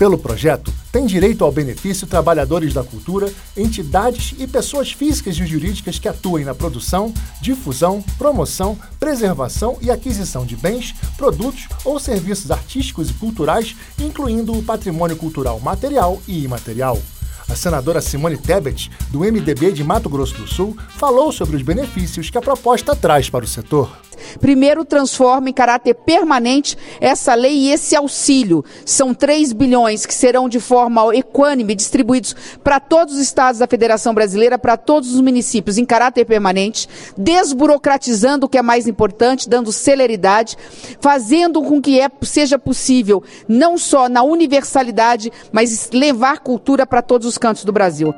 Pelo 0.00 0.16
projeto, 0.16 0.72
tem 0.90 1.04
direito 1.04 1.44
ao 1.44 1.52
benefício 1.52 2.06
trabalhadores 2.06 2.72
da 2.72 2.82
cultura, 2.82 3.30
entidades 3.54 4.34
e 4.38 4.46
pessoas 4.46 4.92
físicas 4.92 5.36
e 5.36 5.44
jurídicas 5.44 5.98
que 5.98 6.08
atuem 6.08 6.42
na 6.42 6.54
produção, 6.54 7.12
difusão, 7.42 8.02
promoção, 8.16 8.78
preservação 8.98 9.76
e 9.82 9.90
aquisição 9.90 10.46
de 10.46 10.56
bens, 10.56 10.94
produtos 11.18 11.68
ou 11.84 12.00
serviços 12.00 12.50
artísticos 12.50 13.10
e 13.10 13.12
culturais, 13.12 13.76
incluindo 13.98 14.54
o 14.54 14.62
patrimônio 14.62 15.16
cultural 15.16 15.60
material 15.60 16.18
e 16.26 16.44
imaterial. 16.44 16.98
A 17.46 17.54
senadora 17.54 18.00
Simone 18.00 18.38
Tebet, 18.38 18.90
do 19.10 19.18
MDB 19.18 19.70
de 19.70 19.84
Mato 19.84 20.08
Grosso 20.08 20.34
do 20.34 20.46
Sul, 20.46 20.74
falou 20.96 21.30
sobre 21.30 21.56
os 21.56 21.62
benefícios 21.62 22.30
que 22.30 22.38
a 22.38 22.40
proposta 22.40 22.96
traz 22.96 23.28
para 23.28 23.44
o 23.44 23.48
setor. 23.48 23.94
Primeiro, 24.40 24.84
transforma 24.84 25.50
em 25.50 25.52
caráter 25.52 25.94
permanente 25.94 26.76
essa 27.00 27.34
lei 27.34 27.52
e 27.52 27.72
esse 27.72 27.94
auxílio. 27.96 28.64
São 28.84 29.14
3 29.14 29.52
bilhões 29.52 30.06
que 30.06 30.14
serão 30.14 30.48
de 30.48 30.60
forma 30.60 31.14
equânime 31.14 31.74
distribuídos 31.74 32.34
para 32.62 32.80
todos 32.80 33.14
os 33.14 33.20
estados 33.20 33.60
da 33.60 33.66
Federação 33.66 34.14
Brasileira, 34.14 34.58
para 34.58 34.76
todos 34.76 35.14
os 35.14 35.20
municípios 35.20 35.78
em 35.78 35.84
caráter 35.84 36.24
permanente, 36.24 36.88
desburocratizando 37.16 38.46
o 38.46 38.48
que 38.48 38.58
é 38.58 38.62
mais 38.62 38.86
importante, 38.86 39.48
dando 39.48 39.72
celeridade, 39.72 40.56
fazendo 41.00 41.62
com 41.62 41.80
que 41.80 42.00
é, 42.00 42.08
seja 42.22 42.58
possível, 42.58 43.22
não 43.48 43.78
só 43.78 44.08
na 44.08 44.22
universalidade, 44.22 45.32
mas 45.52 45.90
levar 45.92 46.40
cultura 46.40 46.86
para 46.86 47.02
todos 47.02 47.26
os 47.26 47.38
cantos 47.38 47.64
do 47.64 47.72
Brasil. 47.72 48.14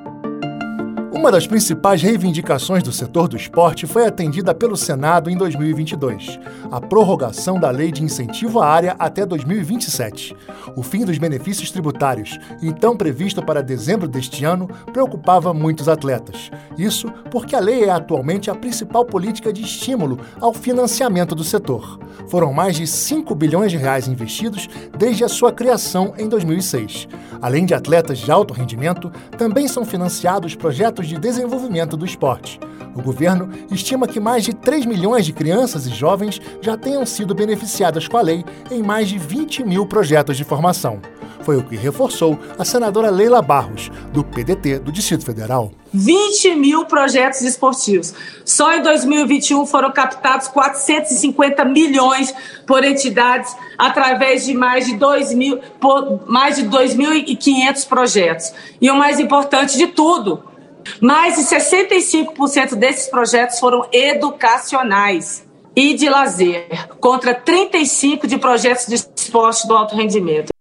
Uma 1.12 1.30
das 1.30 1.46
principais 1.46 2.00
reivindicações 2.00 2.82
do 2.82 2.90
setor 2.90 3.28
do 3.28 3.36
esporte 3.36 3.86
foi 3.86 4.06
atendida 4.06 4.54
pelo 4.54 4.78
Senado 4.78 5.28
em 5.28 5.36
2022, 5.36 6.40
a 6.70 6.80
prorrogação 6.80 7.60
da 7.60 7.70
lei 7.70 7.92
de 7.92 8.02
incentivo 8.02 8.60
à 8.62 8.66
área 8.66 8.96
até 8.98 9.26
2027. 9.26 10.34
O 10.74 10.82
fim 10.82 11.04
dos 11.04 11.18
benefícios 11.18 11.70
tributários, 11.70 12.38
então 12.62 12.96
previsto 12.96 13.44
para 13.44 13.62
dezembro 13.62 14.08
deste 14.08 14.42
ano, 14.42 14.66
preocupava 14.90 15.52
muitos 15.52 15.86
atletas. 15.86 16.50
Isso 16.78 17.12
porque 17.30 17.54
a 17.54 17.60
lei 17.60 17.84
é 17.84 17.90
atualmente 17.90 18.50
a 18.50 18.54
principal 18.54 19.04
política 19.04 19.52
de 19.52 19.60
estímulo 19.60 20.18
ao 20.40 20.54
financiamento 20.54 21.34
do 21.34 21.44
setor. 21.44 22.00
Foram 22.26 22.54
mais 22.54 22.76
de 22.76 22.86
5 22.86 23.34
bilhões 23.34 23.70
de 23.70 23.76
reais 23.76 24.08
investidos 24.08 24.66
desde 24.96 25.24
a 25.24 25.28
sua 25.28 25.52
criação 25.52 26.14
em 26.16 26.26
2006. 26.26 27.06
Além 27.42 27.66
de 27.66 27.74
atletas 27.74 28.18
de 28.18 28.30
alto 28.30 28.54
rendimento, 28.54 29.12
também 29.36 29.66
são 29.66 29.84
financiados 29.84 30.54
projetos 30.54 31.01
de 31.06 31.18
desenvolvimento 31.18 31.96
do 31.96 32.04
esporte. 32.04 32.58
O 32.94 33.02
governo 33.02 33.50
estima 33.70 34.06
que 34.06 34.20
mais 34.20 34.44
de 34.44 34.54
3 34.54 34.84
milhões 34.84 35.24
de 35.24 35.32
crianças 35.32 35.86
e 35.86 35.90
jovens 35.90 36.40
já 36.60 36.76
tenham 36.76 37.06
sido 37.06 37.34
beneficiadas 37.34 38.06
com 38.06 38.16
a 38.16 38.22
lei 38.22 38.44
em 38.70 38.82
mais 38.82 39.08
de 39.08 39.18
20 39.18 39.64
mil 39.64 39.86
projetos 39.86 40.36
de 40.36 40.44
formação. 40.44 41.00
Foi 41.42 41.56
o 41.56 41.62
que 41.62 41.76
reforçou 41.76 42.38
a 42.58 42.64
senadora 42.64 43.10
Leila 43.10 43.42
Barros, 43.42 43.90
do 44.12 44.22
PDT 44.22 44.78
do 44.78 44.92
Distrito 44.92 45.24
Federal. 45.24 45.72
20 45.92 46.54
mil 46.54 46.84
projetos 46.86 47.42
esportivos. 47.42 48.14
Só 48.44 48.74
em 48.74 48.82
2021 48.82 49.66
foram 49.66 49.90
captados 49.90 50.48
450 50.48 51.64
milhões 51.64 52.32
por 52.66 52.84
entidades 52.84 53.54
através 53.76 54.44
de 54.44 54.54
mais 54.54 54.86
de 54.86 54.96
2 54.96 55.34
mil, 55.34 55.60
mais 56.26 56.56
de 56.56 56.64
2.500 56.64 57.88
projetos. 57.88 58.52
E 58.80 58.90
o 58.90 58.96
mais 58.96 59.18
importante 59.18 59.76
de 59.76 59.88
tudo, 59.88 60.42
mais 61.00 61.36
de 61.36 61.42
65% 61.42 62.74
desses 62.74 63.08
projetos 63.08 63.58
foram 63.58 63.86
educacionais 63.92 65.44
e 65.74 65.94
de 65.94 66.08
lazer, 66.08 66.66
contra 67.00 67.34
35 67.34 68.26
de 68.26 68.38
projetos 68.38 68.86
de 68.86 68.94
esporte 68.94 69.66
do 69.66 69.74
alto 69.74 69.96
rendimento. 69.96 70.51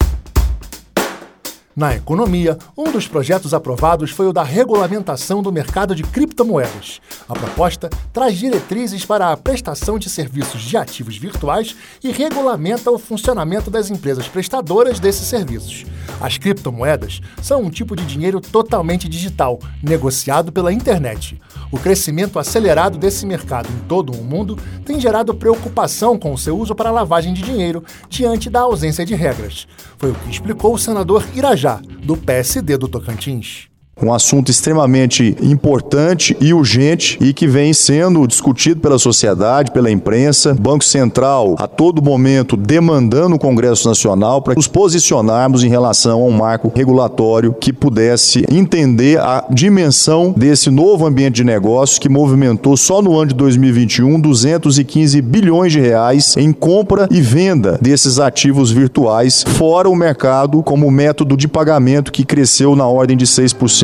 Na 1.82 1.96
economia, 1.96 2.60
um 2.78 2.92
dos 2.92 3.08
projetos 3.08 3.56
aprovados 3.56 4.12
foi 4.12 4.28
o 4.28 4.32
da 4.32 4.44
regulamentação 4.44 5.42
do 5.42 5.52
mercado 5.52 5.96
de 5.96 6.04
criptomoedas. 6.04 7.02
A 7.28 7.34
proposta 7.34 7.90
traz 8.14 8.38
diretrizes 8.38 9.04
para 9.04 9.32
a 9.32 9.36
prestação 9.36 9.98
de 9.98 10.08
serviços 10.08 10.62
de 10.62 10.78
ativos 10.78 11.18
virtuais 11.18 11.76
e 12.04 12.12
regulamenta 12.12 12.92
o 12.92 13.00
funcionamento 13.00 13.72
das 13.72 13.90
empresas 13.90 14.28
prestadoras 14.28 15.00
desses 15.00 15.26
serviços. 15.26 15.84
As 16.20 16.38
criptomoedas 16.38 17.20
são 17.42 17.64
um 17.64 17.70
tipo 17.72 17.96
de 17.96 18.06
dinheiro 18.06 18.40
totalmente 18.40 19.10
digital, 19.10 19.60
negociado 19.82 20.52
pela 20.52 20.72
internet. 20.72 21.42
O 21.72 21.80
crescimento 21.80 22.38
acelerado 22.38 22.98
desse 22.98 23.26
mercado 23.26 23.70
em 23.72 23.88
todo 23.88 24.12
o 24.14 24.24
mundo 24.24 24.56
tem 24.86 25.00
gerado 25.00 25.34
preocupação 25.34 26.20
com 26.20 26.32
o 26.32 26.38
seu 26.38 26.56
uso 26.60 26.76
para 26.76 26.92
lavagem 26.92 27.34
de 27.34 27.42
dinheiro 27.42 27.84
diante 28.08 28.52
da 28.52 28.60
ausência 28.60 29.04
de 29.04 29.16
regras. 29.16 29.68
Foi 29.98 30.12
o 30.12 30.16
que 30.16 30.30
explicou 30.30 30.74
o 30.74 30.80
senador 30.80 31.26
Irajá, 31.34 31.71
do 32.04 32.18
PSD 32.18 32.78
do 32.78 32.88
Tocantins 32.88 33.71
um 34.02 34.14
assunto 34.14 34.50
extremamente 34.50 35.36
importante 35.42 36.36
e 36.40 36.54
urgente 36.54 37.18
e 37.22 37.34
que 37.34 37.48
vem 37.48 37.74
sendo 37.74 38.26
discutido 38.26 38.82
pela 38.82 38.98
sociedade, 38.98 39.72
pela 39.72 39.92
imprensa, 39.92 40.56
Banco 40.60 40.84
Central 40.84 41.56
a 41.60 41.68
todo 41.68 42.02
momento 42.02 42.58
demandando 42.58 43.36
o 43.36 43.40
Congresso 43.40 43.88
Nacional 43.88 44.42
para 44.42 44.56
nos 44.56 44.68
posicionarmos 44.68 45.64
em 45.64 45.70
relação 45.70 46.22
a 46.22 46.26
um 46.26 46.32
marco 46.32 46.72
regulatório 46.74 47.54
que 47.54 47.72
pudesse 47.72 48.46
entender 48.52 49.20
a 49.20 49.46
dimensão 49.50 50.34
desse 50.36 50.70
novo 50.70 51.06
ambiente 51.06 51.36
de 51.36 51.44
negócios 51.44 52.00
que 52.00 52.10
movimentou 52.10 52.76
só 52.76 53.02
no 53.02 53.18
ano 53.18 53.28
de 53.28 53.36
2021 53.36 54.20
215 54.20 55.22
bilhões 55.22 55.72
de 55.72 55.80
reais 55.80 56.36
em 56.38 56.52
compra 56.52 57.08
e 57.12 57.22
venda 57.22 57.78
desses 57.82 58.20
ativos 58.20 58.72
virtuais, 58.72 59.44
fora 59.48 59.90
o 59.90 59.96
mercado 59.96 60.64
como 60.64 60.90
método 60.90 61.38
de 61.38 61.48
pagamento 61.48 62.12
que 62.12 62.26
cresceu 62.26 62.76
na 62.76 62.88
ordem 62.88 63.18
de 63.18 63.26
6% 63.26 63.81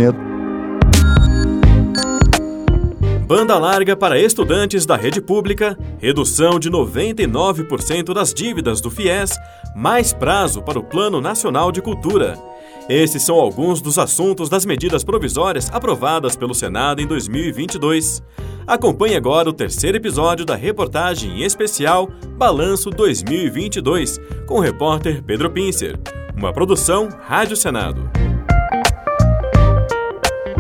Banda 3.26 3.58
larga 3.58 3.96
para 3.96 4.20
estudantes 4.20 4.86
da 4.86 4.96
rede 4.96 5.20
pública, 5.20 5.76
redução 5.98 6.60
de 6.60 6.70
99% 6.70 8.14
das 8.14 8.32
dívidas 8.32 8.80
do 8.80 8.92
FIES, 8.92 9.32
mais 9.76 10.14
prazo 10.14 10.62
para 10.62 10.78
o 10.78 10.84
Plano 10.84 11.20
Nacional 11.20 11.72
de 11.72 11.82
Cultura. 11.82 12.38
Esses 12.88 13.24
são 13.24 13.38
alguns 13.38 13.82
dos 13.82 13.98
assuntos 13.98 14.50
das 14.50 14.66
medidas 14.66 15.04
provisórias 15.04 15.68
aprovadas 15.74 16.36
pelo 16.36 16.54
Senado 16.54 17.02
em 17.02 17.08
2022. 17.08 18.22
Acompanhe 18.68 19.16
agora 19.16 19.50
o 19.50 19.54
terceiro 19.54 19.98
episódio 19.98 20.46
da 20.46 20.56
reportagem 20.56 21.42
especial 21.42 22.08
Balanço 22.38 22.92
2022, 22.92 24.20
com 24.46 24.60
o 24.60 24.62
repórter 24.62 25.24
Pedro 25.24 25.50
Pincer. 25.50 26.00
Uma 26.36 26.54
produção 26.54 27.10
Rádio 27.26 27.58
Senado. 27.58 28.08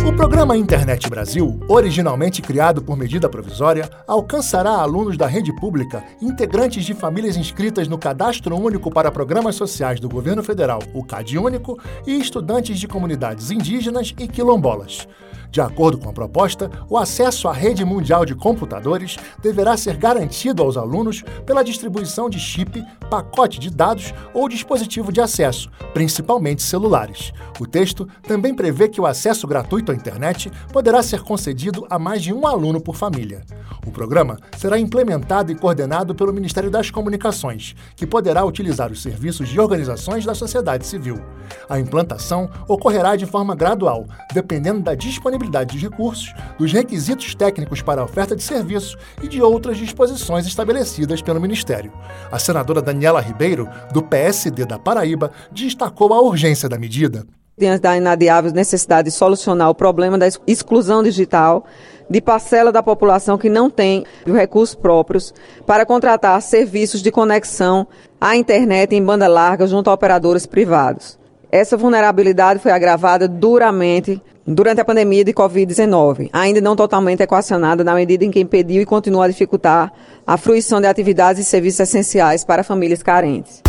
O 0.07 0.13
programa 0.13 0.55
Internet 0.55 1.09
Brasil, 1.09 1.59
originalmente 1.67 2.41
criado 2.41 2.81
por 2.81 2.95
medida 2.95 3.27
provisória, 3.27 3.89
alcançará 4.07 4.71
alunos 4.71 5.17
da 5.17 5.27
rede 5.27 5.53
pública, 5.59 6.01
integrantes 6.21 6.85
de 6.85 6.93
famílias 6.93 7.35
inscritas 7.35 7.89
no 7.89 7.97
Cadastro 7.97 8.55
Único 8.55 8.89
para 8.89 9.11
Programas 9.11 9.55
Sociais 9.55 9.99
do 9.99 10.07
Governo 10.07 10.41
Federal, 10.41 10.79
o 10.93 11.03
CadÚnico, 11.03 11.77
e 12.07 12.17
estudantes 12.17 12.79
de 12.79 12.87
comunidades 12.87 13.51
indígenas 13.51 14.15
e 14.17 14.29
quilombolas. 14.29 15.05
De 15.51 15.61
acordo 15.61 15.97
com 15.97 16.09
a 16.09 16.13
proposta, 16.13 16.69
o 16.89 16.97
acesso 16.97 17.47
à 17.47 17.53
rede 17.53 17.85
mundial 17.85 18.25
de 18.25 18.35
computadores 18.35 19.17
deverá 19.41 19.77
ser 19.77 19.97
garantido 19.97 20.61
aos 20.61 20.77
alunos 20.77 21.23
pela 21.45 21.63
distribuição 21.63 22.29
de 22.29 22.39
chip, 22.39 22.83
pacote 23.09 23.59
de 23.59 23.69
dados 23.69 24.13
ou 24.33 24.49
dispositivo 24.49 25.11
de 25.11 25.21
acesso, 25.21 25.69
principalmente 25.93 26.61
celulares. 26.61 27.31
O 27.59 27.65
texto 27.65 28.07
também 28.23 28.53
prevê 28.53 28.87
que 28.89 29.01
o 29.01 29.05
acesso 29.05 29.47
gratuito 29.47 29.91
à 29.91 29.95
internet 29.95 30.51
poderá 30.71 31.01
ser 31.01 31.21
concedido 31.21 31.85
a 31.89 31.97
mais 31.97 32.21
de 32.21 32.33
um 32.33 32.45
aluno 32.45 32.81
por 32.81 32.95
família. 32.95 33.43
O 33.85 33.91
programa 33.91 34.37
será 34.57 34.77
implementado 34.77 35.51
e 35.51 35.55
coordenado 35.55 36.13
pelo 36.13 36.33
Ministério 36.33 36.69
das 36.69 36.91
Comunicações, 36.91 37.73
que 37.95 38.05
poderá 38.05 38.43
utilizar 38.43 38.91
os 38.91 39.01
serviços 39.01 39.47
de 39.47 39.59
organizações 39.59 40.25
da 40.25 40.35
sociedade 40.35 40.85
civil. 40.85 41.23
A 41.69 41.79
implantação 41.79 42.49
ocorrerá 42.67 43.15
de 43.15 43.25
forma 43.25 43.55
gradual, 43.55 44.05
dependendo 44.33 44.81
da 44.81 44.93
disponibilidade 44.93 45.36
de 45.37 45.77
recursos, 45.77 46.33
dos 46.57 46.71
requisitos 46.71 47.35
técnicos 47.35 47.81
para 47.81 48.01
a 48.01 48.03
oferta 48.03 48.35
de 48.35 48.43
serviço 48.43 48.97
e 49.21 49.27
de 49.27 49.41
outras 49.41 49.77
disposições 49.77 50.45
estabelecidas 50.47 51.21
pelo 51.21 51.39
Ministério. 51.39 51.91
A 52.31 52.39
senadora 52.39 52.81
Daniela 52.81 53.21
Ribeiro, 53.21 53.69
do 53.93 54.01
PSD 54.01 54.65
da 54.65 54.79
Paraíba, 54.79 55.31
destacou 55.51 56.13
a 56.13 56.21
urgência 56.21 56.67
da 56.67 56.77
medida 56.77 57.25
diante 57.57 57.81
da 57.81 57.97
inadiável 57.97 58.51
necessidade 58.51 59.09
de 59.09 59.15
solucionar 59.15 59.67
o 59.67 59.75
problema 59.75 60.15
da 60.15 60.27
exclusão 60.45 61.01
digital 61.01 61.65
de 62.07 62.21
parcela 62.21 62.71
da 62.71 62.83
população 62.83 63.37
que 63.37 63.49
não 63.49 63.67
tem 63.67 64.05
recursos 64.25 64.75
próprios 64.75 65.33
para 65.65 65.85
contratar 65.85 66.39
serviços 66.41 67.01
de 67.01 67.11
conexão 67.11 67.87
à 68.21 68.35
internet 68.35 68.93
em 68.93 69.03
banda 69.03 69.27
larga 69.27 69.65
junto 69.65 69.89
a 69.89 69.93
operadores 69.93 70.45
privados. 70.45 71.17
Essa 71.51 71.75
vulnerabilidade 71.75 72.59
foi 72.59 72.71
agravada 72.71 73.27
duramente 73.27 74.21
durante 74.47 74.79
a 74.79 74.85
pandemia 74.85 75.25
de 75.25 75.33
Covid-19, 75.33 76.29
ainda 76.31 76.61
não 76.61 76.73
totalmente 76.73 77.21
equacionada 77.21 77.83
na 77.83 77.93
medida 77.93 78.23
em 78.23 78.31
que 78.31 78.39
impediu 78.39 78.81
e 78.81 78.85
continua 78.85 79.25
a 79.25 79.27
dificultar 79.27 79.91
a 80.25 80.37
fruição 80.37 80.79
de 80.79 80.87
atividades 80.87 81.41
e 81.41 81.45
serviços 81.45 81.81
essenciais 81.81 82.45
para 82.45 82.63
famílias 82.63 83.03
carentes. 83.03 83.61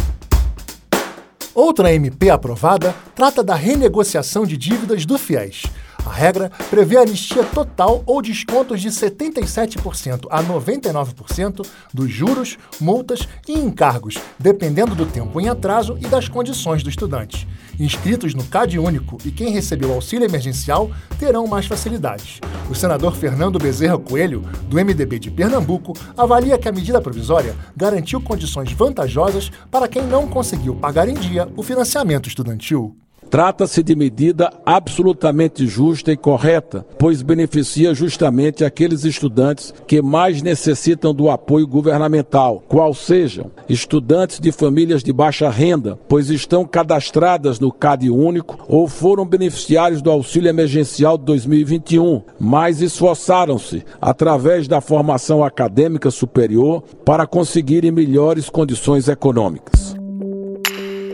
Outra 1.52 1.92
MP 1.92 2.30
aprovada 2.30 2.94
trata 3.16 3.42
da 3.42 3.56
renegociação 3.56 4.46
de 4.46 4.56
dívidas 4.56 5.04
do 5.04 5.18
FIES. 5.18 5.64
A 6.08 6.10
regra 6.10 6.50
prevê 6.70 6.96
anistia 6.96 7.44
total 7.44 8.02
ou 8.06 8.22
descontos 8.22 8.80
de 8.80 8.88
77% 8.88 10.26
a 10.30 10.42
99% 10.42 11.66
dos 11.92 12.10
juros, 12.10 12.56
multas 12.80 13.28
e 13.46 13.52
encargos, 13.52 14.14
dependendo 14.38 14.94
do 14.94 15.04
tempo 15.04 15.38
em 15.38 15.50
atraso 15.50 15.98
e 16.00 16.06
das 16.06 16.26
condições 16.26 16.82
do 16.82 16.88
estudante. 16.88 17.46
Inscritos 17.78 18.34
no 18.34 18.42
CAD 18.42 18.78
Único 18.78 19.18
e 19.22 19.30
quem 19.30 19.50
recebeu 19.50 19.92
auxílio 19.92 20.24
emergencial 20.24 20.90
terão 21.18 21.46
mais 21.46 21.66
facilidades. 21.66 22.40
O 22.70 22.74
senador 22.74 23.14
Fernando 23.14 23.58
Bezerra 23.58 23.98
Coelho, 23.98 24.40
do 24.66 24.76
MDB 24.76 25.18
de 25.18 25.30
Pernambuco, 25.30 25.92
avalia 26.16 26.56
que 26.56 26.68
a 26.68 26.72
medida 26.72 27.02
provisória 27.02 27.54
garantiu 27.76 28.18
condições 28.18 28.72
vantajosas 28.72 29.52
para 29.70 29.86
quem 29.86 30.04
não 30.04 30.26
conseguiu 30.26 30.74
pagar 30.74 31.06
em 31.06 31.14
dia 31.14 31.46
o 31.54 31.62
financiamento 31.62 32.28
estudantil. 32.28 32.96
Trata-se 33.30 33.82
de 33.82 33.94
medida 33.94 34.50
absolutamente 34.64 35.66
justa 35.66 36.10
e 36.10 36.16
correta, 36.16 36.86
pois 36.98 37.20
beneficia 37.20 37.92
justamente 37.92 38.64
aqueles 38.64 39.04
estudantes 39.04 39.74
que 39.86 40.00
mais 40.00 40.40
necessitam 40.40 41.14
do 41.14 41.28
apoio 41.28 41.66
governamental, 41.66 42.62
qual 42.66 42.94
sejam 42.94 43.50
estudantes 43.68 44.40
de 44.40 44.50
famílias 44.50 45.02
de 45.02 45.12
baixa 45.12 45.50
renda, 45.50 45.98
pois 46.08 46.30
estão 46.30 46.64
cadastradas 46.64 47.60
no 47.60 47.70
CAD 47.70 48.08
único 48.08 48.64
ou 48.66 48.88
foram 48.88 49.26
beneficiários 49.26 50.00
do 50.00 50.10
auxílio 50.10 50.48
emergencial 50.48 51.18
de 51.18 51.24
2021, 51.24 52.22
mas 52.40 52.80
esforçaram-se 52.80 53.84
através 54.00 54.66
da 54.66 54.80
formação 54.80 55.44
acadêmica 55.44 56.10
superior 56.10 56.82
para 57.04 57.26
conseguirem 57.26 57.90
melhores 57.90 58.48
condições 58.48 59.06
econômicas. 59.06 59.97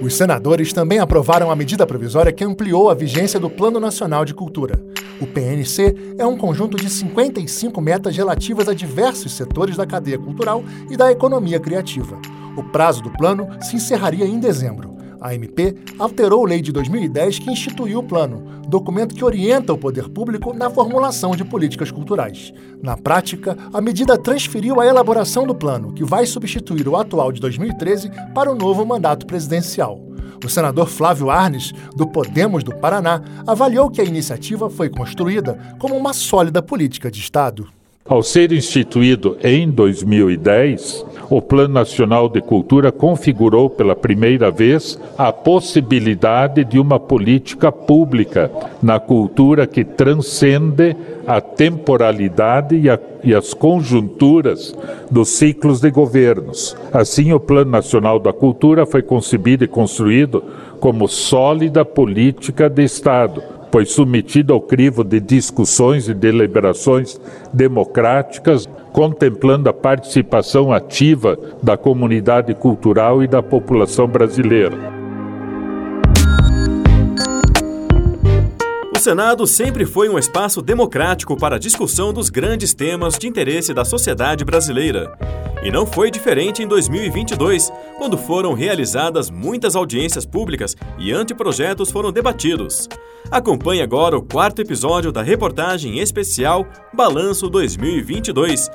Os 0.04 0.16
senadores 0.16 0.70
também 0.70 0.98
aprovaram 0.98 1.50
a 1.50 1.56
medida 1.56 1.86
provisória 1.86 2.30
que 2.30 2.44
ampliou 2.44 2.90
a 2.90 2.94
vigência 2.94 3.40
do 3.40 3.48
Plano 3.48 3.80
Nacional 3.80 4.22
de 4.22 4.34
Cultura. 4.34 4.78
O 5.18 5.26
PNC 5.26 6.14
é 6.18 6.26
um 6.26 6.36
conjunto 6.36 6.76
de 6.76 6.90
55 6.90 7.80
metas 7.80 8.14
relativas 8.14 8.68
a 8.68 8.74
diversos 8.74 9.32
setores 9.32 9.78
da 9.78 9.86
cadeia 9.86 10.18
cultural 10.18 10.62
e 10.90 10.96
da 10.96 11.10
economia 11.10 11.58
criativa. 11.58 12.18
O 12.54 12.62
prazo 12.64 13.02
do 13.02 13.08
plano 13.12 13.48
se 13.62 13.76
encerraria 13.76 14.26
em 14.26 14.38
dezembro. 14.38 14.93
A 15.24 15.34
MP 15.34 15.74
alterou 15.98 16.44
a 16.44 16.48
lei 16.50 16.60
de 16.60 16.70
2010 16.70 17.38
que 17.38 17.50
instituiu 17.50 18.00
o 18.00 18.02
plano, 18.02 18.60
documento 18.68 19.14
que 19.14 19.24
orienta 19.24 19.72
o 19.72 19.78
poder 19.78 20.10
público 20.10 20.52
na 20.52 20.68
formulação 20.68 21.34
de 21.34 21.42
políticas 21.42 21.90
culturais. 21.90 22.52
Na 22.82 22.94
prática, 22.94 23.56
a 23.72 23.80
medida 23.80 24.18
transferiu 24.18 24.82
a 24.82 24.86
elaboração 24.86 25.46
do 25.46 25.54
plano, 25.54 25.94
que 25.94 26.04
vai 26.04 26.26
substituir 26.26 26.86
o 26.86 26.94
atual 26.94 27.32
de 27.32 27.40
2013 27.40 28.10
para 28.34 28.52
o 28.52 28.54
novo 28.54 28.84
mandato 28.84 29.24
presidencial. 29.24 29.98
O 30.44 30.48
senador 30.50 30.90
Flávio 30.90 31.30
Arnes, 31.30 31.72
do 31.96 32.06
Podemos 32.06 32.62
do 32.62 32.76
Paraná, 32.76 33.22
avaliou 33.46 33.90
que 33.90 34.02
a 34.02 34.04
iniciativa 34.04 34.68
foi 34.68 34.90
construída 34.90 35.58
como 35.78 35.96
uma 35.96 36.12
sólida 36.12 36.60
política 36.60 37.10
de 37.10 37.20
Estado. 37.20 37.66
Ao 38.06 38.22
ser 38.22 38.52
instituído 38.52 39.38
em 39.42 39.70
2010, 39.70 41.06
o 41.30 41.40
Plano 41.40 41.72
Nacional 41.72 42.28
de 42.28 42.42
Cultura 42.42 42.92
configurou 42.92 43.70
pela 43.70 43.96
primeira 43.96 44.50
vez 44.50 45.00
a 45.16 45.32
possibilidade 45.32 46.64
de 46.64 46.78
uma 46.78 47.00
política 47.00 47.72
pública 47.72 48.50
na 48.82 49.00
cultura 49.00 49.66
que 49.66 49.82
transcende 49.84 50.94
a 51.26 51.40
temporalidade 51.40 52.76
e, 52.76 52.90
a, 52.90 52.98
e, 53.22 53.34
as 53.34 53.54
conjunturas 53.54 54.76
dos 55.10 55.30
ciclos 55.30 55.80
de 55.80 55.90
governos. 55.90 56.76
Assim, 56.92 57.32
o 57.32 57.40
Plano 57.40 57.70
Nacional 57.70 58.18
da 58.18 58.34
Cultura 58.34 58.84
foi 58.84 59.00
concebido 59.00 59.64
e 59.64 59.68
construído 59.68 60.44
como 60.78 61.08
sólida 61.08 61.86
política 61.86 62.68
de 62.68 62.84
Estado 62.84 63.53
pois 63.74 63.90
submetido 63.90 64.54
ao 64.54 64.60
crivo 64.60 65.02
de 65.02 65.18
discussões 65.18 66.08
e 66.08 66.14
deliberações 66.14 67.20
democráticas, 67.52 68.68
contemplando 68.92 69.68
a 69.68 69.72
participação 69.72 70.72
ativa 70.72 71.36
da 71.60 71.76
comunidade 71.76 72.54
cultural 72.54 73.20
e 73.20 73.26
da 73.26 73.42
população 73.42 74.06
brasileira. 74.06 75.03
Senado 79.04 79.46
sempre 79.46 79.84
foi 79.84 80.08
um 80.08 80.18
espaço 80.18 80.62
democrático 80.62 81.36
para 81.36 81.56
a 81.56 81.58
discussão 81.58 82.10
dos 82.10 82.30
grandes 82.30 82.72
temas 82.72 83.18
de 83.18 83.28
interesse 83.28 83.74
da 83.74 83.84
sociedade 83.84 84.46
brasileira. 84.46 85.14
E 85.62 85.70
não 85.70 85.84
foi 85.84 86.10
diferente 86.10 86.62
em 86.62 86.66
2022, 86.66 87.70
quando 87.98 88.16
foram 88.16 88.54
realizadas 88.54 89.28
muitas 89.28 89.76
audiências 89.76 90.24
públicas 90.24 90.74
e 90.98 91.12
anteprojetos 91.12 91.90
foram 91.90 92.10
debatidos. 92.10 92.88
Acompanhe 93.30 93.82
agora 93.82 94.16
o 94.16 94.22
quarto 94.22 94.62
episódio 94.62 95.12
da 95.12 95.20
reportagem 95.20 95.98
especial 95.98 96.66
Balanço 96.90 97.50
2022. 97.50 98.70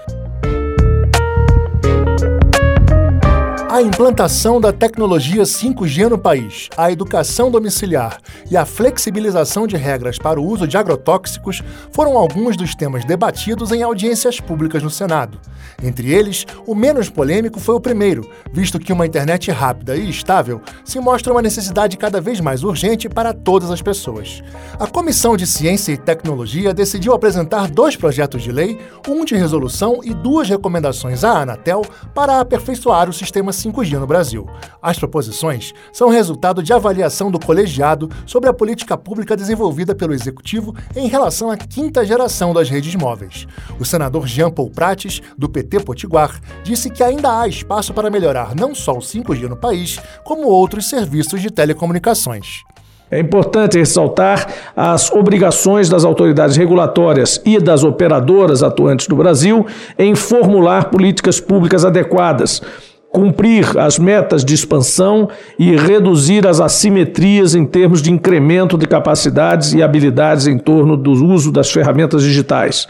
A 3.71 3.83
implantação 3.83 4.59
da 4.59 4.73
tecnologia 4.73 5.43
5G 5.43 6.09
no 6.09 6.17
país, 6.17 6.69
a 6.75 6.91
educação 6.91 7.51
domiciliar 7.51 8.17
e 8.49 8.57
a 8.57 8.65
flexibilização 8.65 9.67
de 9.67 9.77
regras 9.77 10.17
para 10.17 10.41
o 10.41 10.43
uso 10.43 10.67
de 10.67 10.75
agrotóxicos 10.75 11.61
foram 11.91 12.17
alguns 12.17 12.57
dos 12.57 12.73
temas 12.73 13.05
debatidos 13.05 13.71
em 13.71 13.83
audiências 13.83 14.39
públicas 14.39 14.81
no 14.81 14.89
Senado. 14.89 15.39
Entre 15.83 16.11
eles, 16.11 16.47
o 16.65 16.73
menos 16.73 17.11
polêmico 17.11 17.59
foi 17.59 17.75
o 17.75 17.79
primeiro, 17.79 18.27
visto 18.51 18.79
que 18.79 18.91
uma 18.91 19.05
internet 19.05 19.51
rápida 19.51 19.95
e 19.95 20.09
estável 20.09 20.61
se 20.83 20.99
mostra 20.99 21.31
uma 21.31 21.41
necessidade 21.41 21.95
cada 21.95 22.19
vez 22.19 22.39
mais 22.39 22.63
urgente 22.63 23.07
para 23.07 23.33
todas 23.33 23.69
as 23.69 23.83
pessoas. 23.83 24.41
A 24.79 24.87
Comissão 24.87 25.37
de 25.37 25.45
Ciência 25.45 25.91
e 25.91 25.97
Tecnologia 25.97 26.73
decidiu 26.73 27.13
apresentar 27.13 27.69
dois 27.69 27.95
projetos 27.95 28.41
de 28.41 28.51
lei, 28.51 28.79
um 29.07 29.23
de 29.23 29.35
resolução 29.35 29.99
e 30.03 30.11
duas 30.11 30.49
recomendações 30.49 31.23
à 31.23 31.43
Anatel 31.43 31.83
para 32.15 32.39
aperfeiçoar 32.39 33.07
o 33.07 33.13
sistema 33.13 33.53
5G 33.59 33.99
no 33.99 34.07
Brasil. 34.07 34.47
As 34.81 34.97
proposições 34.97 35.73
são 35.91 36.09
resultado 36.09 36.63
de 36.63 36.73
avaliação 36.73 37.29
do 37.29 37.39
colegiado 37.39 38.09
sobre 38.25 38.49
a 38.49 38.53
política 38.53 38.97
pública 38.97 39.35
desenvolvida 39.35 39.93
pelo 39.93 40.13
Executivo 40.13 40.75
em 40.95 41.07
relação 41.07 41.51
à 41.51 41.57
quinta 41.57 42.05
geração 42.05 42.53
das 42.53 42.69
redes 42.69 42.95
móveis. 42.95 43.47
O 43.79 43.85
senador 43.85 44.27
Jean 44.27 44.49
Paul 44.49 44.69
Prates, 44.69 45.21
do 45.37 45.49
PT 45.49 45.81
Potiguar, 45.81 46.39
disse 46.63 46.89
que 46.89 47.03
ainda 47.03 47.39
há 47.39 47.47
espaço 47.47 47.93
para 47.93 48.09
melhorar 48.09 48.55
não 48.55 48.73
só 48.73 48.93
o 48.93 48.99
5G 48.99 49.49
no 49.49 49.57
país, 49.57 49.99
como 50.23 50.47
outros 50.47 50.87
serviços 50.89 51.41
de 51.41 51.51
telecomunicações. 51.51 52.63
É 53.11 53.19
importante 53.19 53.77
ressaltar 53.77 54.47
as 54.75 55.11
obrigações 55.11 55.89
das 55.89 56.05
autoridades 56.05 56.55
regulatórias 56.55 57.41
e 57.43 57.59
das 57.59 57.83
operadoras 57.83 58.61
atuantes 58.61 59.07
no 59.07 59.15
Brasil 59.15 59.65
em 59.97 60.13
formular 60.13 60.91
políticas 60.91 61.39
públicas 61.39 61.83
adequadas 61.83 62.61
cumprir 63.11 63.77
as 63.77 63.97
metas 63.97 64.45
de 64.45 64.53
expansão 64.53 65.29
e 65.57 65.75
reduzir 65.75 66.45
as 66.45 66.59
assimetrias 66.59 67.55
em 67.55 67.65
termos 67.65 68.01
de 68.01 68.11
incremento 68.11 68.77
de 68.77 68.87
capacidades 68.87 69.73
e 69.73 69.81
habilidades 69.81 70.47
em 70.47 70.57
torno 70.57 70.95
do 70.95 71.11
uso 71.11 71.51
das 71.51 71.71
ferramentas 71.71 72.23
digitais. 72.23 72.87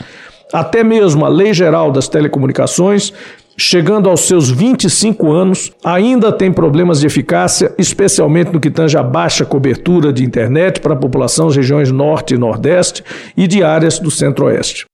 Até 0.52 0.84
mesmo 0.84 1.26
a 1.26 1.30
Lei 1.30 1.54
Geral 1.54 1.92
das 1.92 2.08
Telecomunicações, 2.08 3.14
chegando 3.56 4.10
aos 4.10 4.22
seus 4.22 4.50
25 4.50 5.32
anos, 5.32 5.72
ainda 5.84 6.32
tem 6.32 6.52
problemas 6.52 7.00
de 7.00 7.08
eficácia, 7.08 7.74
especialmente 7.78 8.52
no 8.52 8.60
que 8.60 8.72
tange 8.72 8.98
a 8.98 9.04
baixa 9.04 9.46
cobertura 9.46 10.12
de 10.12 10.24
internet 10.24 10.82
para 10.82 10.94
a 10.94 10.98
população 10.98 11.48
das 11.48 11.56
regiões 11.56 11.92
Norte 11.92 12.34
e 12.34 12.38
Nordeste 12.38 13.04
e 13.38 13.48
de 13.48 13.64
áreas 13.64 14.00
do 14.00 14.10
Centro-Oeste. 14.10 14.89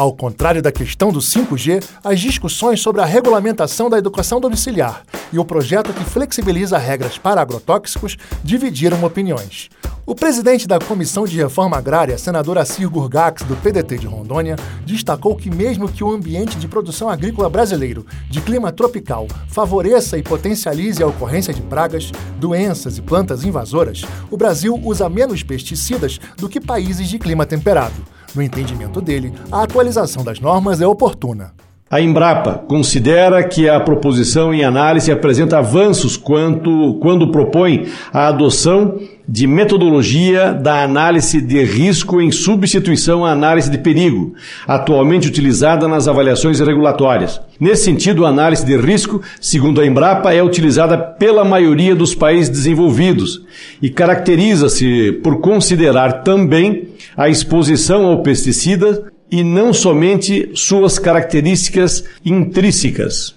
Ao 0.00 0.14
contrário 0.14 0.62
da 0.62 0.72
questão 0.72 1.12
do 1.12 1.18
5G, 1.18 1.84
as 2.02 2.18
discussões 2.18 2.80
sobre 2.80 3.02
a 3.02 3.04
regulamentação 3.04 3.90
da 3.90 3.98
educação 3.98 4.40
domiciliar 4.40 5.02
e 5.30 5.38
o 5.38 5.44
projeto 5.44 5.92
que 5.92 6.02
flexibiliza 6.04 6.78
regras 6.78 7.18
para 7.18 7.42
agrotóxicos 7.42 8.16
dividiram 8.42 9.04
opiniões. 9.04 9.68
O 10.06 10.14
presidente 10.14 10.66
da 10.66 10.78
Comissão 10.78 11.26
de 11.26 11.36
Reforma 11.36 11.76
Agrária, 11.76 12.16
senador 12.16 12.56
Assir 12.56 12.88
Gurgax, 12.88 13.42
do 13.42 13.54
PDT 13.56 13.98
de 13.98 14.06
Rondônia, 14.06 14.56
destacou 14.86 15.36
que, 15.36 15.50
mesmo 15.50 15.86
que 15.86 16.02
o 16.02 16.10
ambiente 16.10 16.56
de 16.56 16.66
produção 16.66 17.10
agrícola 17.10 17.50
brasileiro, 17.50 18.06
de 18.30 18.40
clima 18.40 18.72
tropical, 18.72 19.28
favoreça 19.48 20.16
e 20.16 20.22
potencialize 20.22 21.02
a 21.02 21.06
ocorrência 21.06 21.52
de 21.52 21.60
pragas, 21.60 22.10
doenças 22.38 22.96
e 22.96 23.02
plantas 23.02 23.44
invasoras, 23.44 24.00
o 24.30 24.36
Brasil 24.38 24.80
usa 24.82 25.10
menos 25.10 25.42
pesticidas 25.42 26.18
do 26.38 26.48
que 26.48 26.58
países 26.58 27.06
de 27.06 27.18
clima 27.18 27.44
temperado. 27.44 28.02
No 28.34 28.42
entendimento 28.42 29.00
dele, 29.00 29.32
a 29.50 29.62
atualização 29.62 30.22
das 30.22 30.40
normas 30.40 30.80
é 30.80 30.86
oportuna. 30.86 31.52
A 31.90 32.00
Embrapa 32.00 32.52
considera 32.68 33.42
que 33.42 33.68
a 33.68 33.80
proposição 33.80 34.54
em 34.54 34.62
análise 34.62 35.10
apresenta 35.10 35.58
avanços 35.58 36.16
quanto, 36.16 36.96
quando 37.00 37.32
propõe 37.32 37.88
a 38.12 38.28
adoção 38.28 39.00
de 39.28 39.44
metodologia 39.44 40.52
da 40.52 40.84
análise 40.84 41.40
de 41.40 41.64
risco 41.64 42.20
em 42.20 42.30
substituição 42.30 43.26
à 43.26 43.32
análise 43.32 43.68
de 43.68 43.78
perigo, 43.78 44.34
atualmente 44.68 45.26
utilizada 45.26 45.88
nas 45.88 46.06
avaliações 46.06 46.60
regulatórias. 46.60 47.40
Nesse 47.58 47.86
sentido, 47.86 48.24
a 48.24 48.28
análise 48.28 48.64
de 48.64 48.76
risco, 48.76 49.20
segundo 49.40 49.80
a 49.80 49.86
Embrapa, 49.86 50.32
é 50.32 50.40
utilizada 50.40 50.96
pela 50.96 51.44
maioria 51.44 51.96
dos 51.96 52.14
países 52.14 52.48
desenvolvidos 52.48 53.44
e 53.82 53.90
caracteriza-se 53.90 55.18
por 55.24 55.40
considerar 55.40 56.22
também 56.22 56.89
a 57.16 57.28
exposição 57.28 58.06
ao 58.06 58.22
pesticida 58.22 59.12
e 59.30 59.44
não 59.44 59.72
somente 59.72 60.50
suas 60.54 60.98
características 60.98 62.04
intrínsecas. 62.24 63.34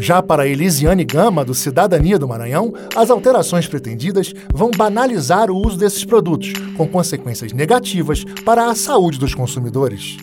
Já 0.00 0.22
para 0.22 0.46
Elisiane 0.46 1.04
Gama, 1.04 1.44
do 1.44 1.52
Cidadania 1.52 2.18
do 2.18 2.26
Maranhão, 2.26 2.72
as 2.96 3.10
alterações 3.10 3.66
pretendidas 3.66 4.32
vão 4.52 4.70
banalizar 4.70 5.50
o 5.50 5.56
uso 5.56 5.76
desses 5.76 6.06
produtos, 6.06 6.54
com 6.74 6.88
consequências 6.88 7.52
negativas 7.52 8.24
para 8.44 8.70
a 8.70 8.74
saúde 8.74 9.18
dos 9.18 9.34
consumidores. 9.34 10.16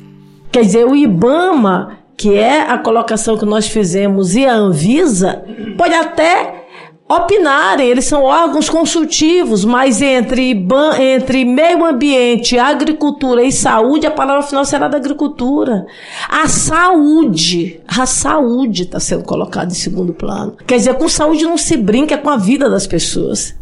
Quer 0.52 0.62
dizer, 0.62 0.86
o 0.86 0.96
IBAMA, 0.96 2.00
que 2.18 2.34
é 2.34 2.62
a 2.62 2.80
colocação 2.80 3.38
que 3.38 3.46
nós 3.46 3.68
fizemos, 3.68 4.36
e 4.36 4.46
a 4.46 4.56
Anvisa, 4.56 5.44
pode 5.78 5.94
até 5.94 6.67
opinarem, 7.10 7.88
eles 7.88 8.06
são 8.06 8.24
órgãos 8.24 8.70
consultivos, 8.70 9.64
mas 9.64 10.02
entre, 10.02 10.66
entre 11.00 11.46
meio 11.46 11.86
ambiente, 11.86 12.58
agricultura 12.58 13.44
e 13.44 13.52
saúde, 13.52 14.06
a 14.06 14.12
palavra 14.12 14.44
final 14.44 14.66
será 14.66 14.88
da 14.88 14.98
agricultura. 14.98 15.86
A 16.28 16.48
saúde, 16.48 17.80
a 17.88 18.06
saúde 18.06 18.84
está 18.84 19.00
sendo 19.00 19.24
colocada 19.24 19.72
em 19.72 19.76
segundo 19.76 20.14
plano. 20.14 20.58
Quer 20.66 20.78
dizer, 20.78 20.96
com 20.96 21.08
saúde 21.08 21.44
não 21.44 21.58
se 21.58 21.78
brinca 21.78 22.16
é 22.16 22.18
com 22.18 22.30
a 22.30 22.38
vida 22.38 22.70
das 22.70 22.88
pessoas. 22.88 23.56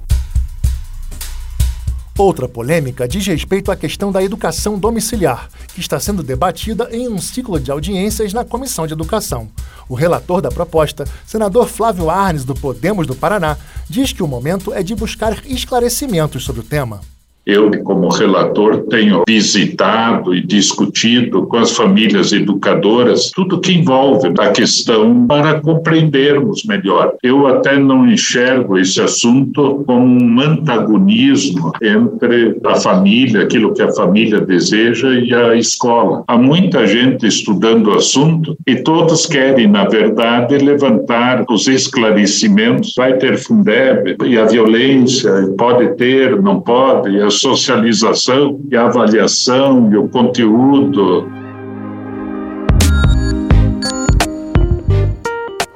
Outra 2.18 2.48
polêmica 2.48 3.10
diz 3.10 3.28
respeito 3.28 3.70
à 3.70 3.76
questão 3.76 4.10
da 4.10 4.24
educação 4.24 4.80
domiciliar, 4.80 5.50
que 5.74 5.82
está 5.82 6.00
sendo 6.00 6.24
debatida 6.24 6.88
em 6.90 7.10
um 7.10 7.20
ciclo 7.20 7.60
de 7.60 7.70
audiências 7.70 8.32
na 8.32 8.46
Comissão 8.46 8.88
de 8.88 8.94
Educação. 8.94 9.50
O 9.90 9.96
relator 9.96 10.42
da 10.42 10.50
proposta, 10.50 11.06
senador 11.26 11.68
Flávio 11.68 12.10
Arnes, 12.10 12.46
do 12.46 12.56
Podemos 12.56 13.06
do 13.06 13.16
Paraná, 13.16 13.58
diz 13.90 14.14
que 14.14 14.24
o 14.24 14.28
momento 14.28 14.74
é 14.74 14.82
de 14.82 14.96
buscar 14.96 15.46
esclarecimentos 15.46 16.46
sobre 16.46 16.62
o 16.62 16.64
tema. 16.64 17.02
Eu, 17.46 17.70
como 17.84 18.10
relator, 18.10 18.86
tenho 18.90 19.24
visitado 19.28 20.34
e 20.34 20.42
discutido 20.42 21.46
com 21.46 21.58
as 21.58 21.76
famílias 21.76 22.34
educadoras 22.34 23.30
tudo 23.36 23.60
que 23.60 23.74
envolve 23.74 24.34
a 24.40 24.50
questão 24.50 25.28
para 25.28 25.62
compreendermos 25.62 26.64
melhor. 26.64 27.14
Eu 27.22 27.46
até 27.46 27.78
não 27.78 28.08
enxergo 28.08 28.78
esse 28.78 29.00
assunto 29.00 29.84
como 29.86 30.06
um 30.06 30.40
antagonismo 30.40 31.72
entre 31.82 32.58
a 32.66 32.76
família, 32.76 33.44
aquilo 33.44 33.74
que 33.74 33.82
a 33.82 33.94
família 33.94 34.42
deseja, 34.42 35.10
e 35.14 35.34
a 35.34 35.56
escola. 35.56 36.24
Há 36.28 36.38
muita 36.38 36.88
gente 36.88 37.28
estudando 37.28 37.88
o 37.88 37.96
assunto 37.96 38.58
e 38.66 38.78
todos 38.78 39.26
querem, 39.26 39.68
na 39.68 39.86
verdade, 39.86 40.58
levantar 40.58 41.46
os 41.50 41.68
esclarecimentos. 41.68 42.94
Vai 42.96 43.18
ter 43.18 43.38
Fundeb 43.38 44.16
e 44.26 44.38
a 44.38 44.46
violência, 44.46 45.32
pode 45.58 45.96
ter, 45.96 46.42
não 46.42 46.60
pode, 46.60 47.12
e 47.12 47.22
as 47.22 47.35
socialização 47.36 48.60
e 48.72 48.76
a 48.76 48.86
avaliação 48.86 49.92
e 49.92 49.98
o 49.98 50.08
conteúdo. 50.10 51.30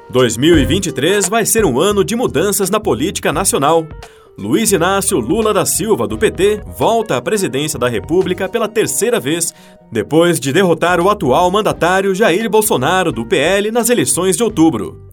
2023 0.09 1.29
vai 1.29 1.45
ser 1.45 1.63
um 1.65 1.79
ano 1.79 2.03
de 2.03 2.15
mudanças 2.15 2.71
na 2.71 2.79
política 2.79 3.31
nacional. 3.31 3.87
Luiz 4.35 4.71
Inácio 4.71 5.19
Lula 5.19 5.53
da 5.53 5.65
Silva, 5.65 6.07
do 6.07 6.17
PT, 6.17 6.63
volta 6.77 7.17
à 7.17 7.21
presidência 7.21 7.77
da 7.77 7.87
República 7.87 8.49
pela 8.49 8.67
terceira 8.67 9.19
vez, 9.19 9.53
depois 9.91 10.39
de 10.39 10.51
derrotar 10.51 10.99
o 10.99 11.09
atual 11.09 11.51
mandatário 11.51 12.15
Jair 12.15 12.49
Bolsonaro, 12.49 13.11
do 13.11 13.25
PL, 13.25 13.69
nas 13.69 13.89
eleições 13.89 14.35
de 14.35 14.43
outubro. 14.43 15.09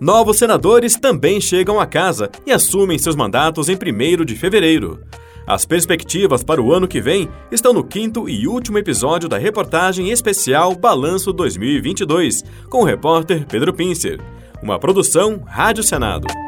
Novos 0.00 0.38
senadores 0.38 0.96
também 0.96 1.40
chegam 1.40 1.80
à 1.80 1.86
casa 1.86 2.30
e 2.44 2.52
assumem 2.52 2.98
seus 2.98 3.16
mandatos 3.16 3.68
em 3.68 3.76
1 3.76 4.24
de 4.24 4.34
fevereiro. 4.34 5.00
As 5.46 5.66
perspectivas 5.66 6.42
para 6.42 6.62
o 6.62 6.72
ano 6.72 6.88
que 6.88 7.00
vem 7.00 7.28
estão 7.52 7.72
no 7.72 7.84
quinto 7.84 8.28
e 8.28 8.48
último 8.48 8.78
episódio 8.78 9.28
da 9.28 9.36
reportagem 9.36 10.10
especial 10.10 10.74
Balanço 10.74 11.32
2022, 11.32 12.42
com 12.70 12.78
o 12.78 12.84
repórter 12.84 13.46
Pedro 13.46 13.72
Pincer. 13.74 14.20
Uma 14.62 14.78
produção 14.78 15.42
Rádio 15.46 15.82
Senado. 15.82 16.43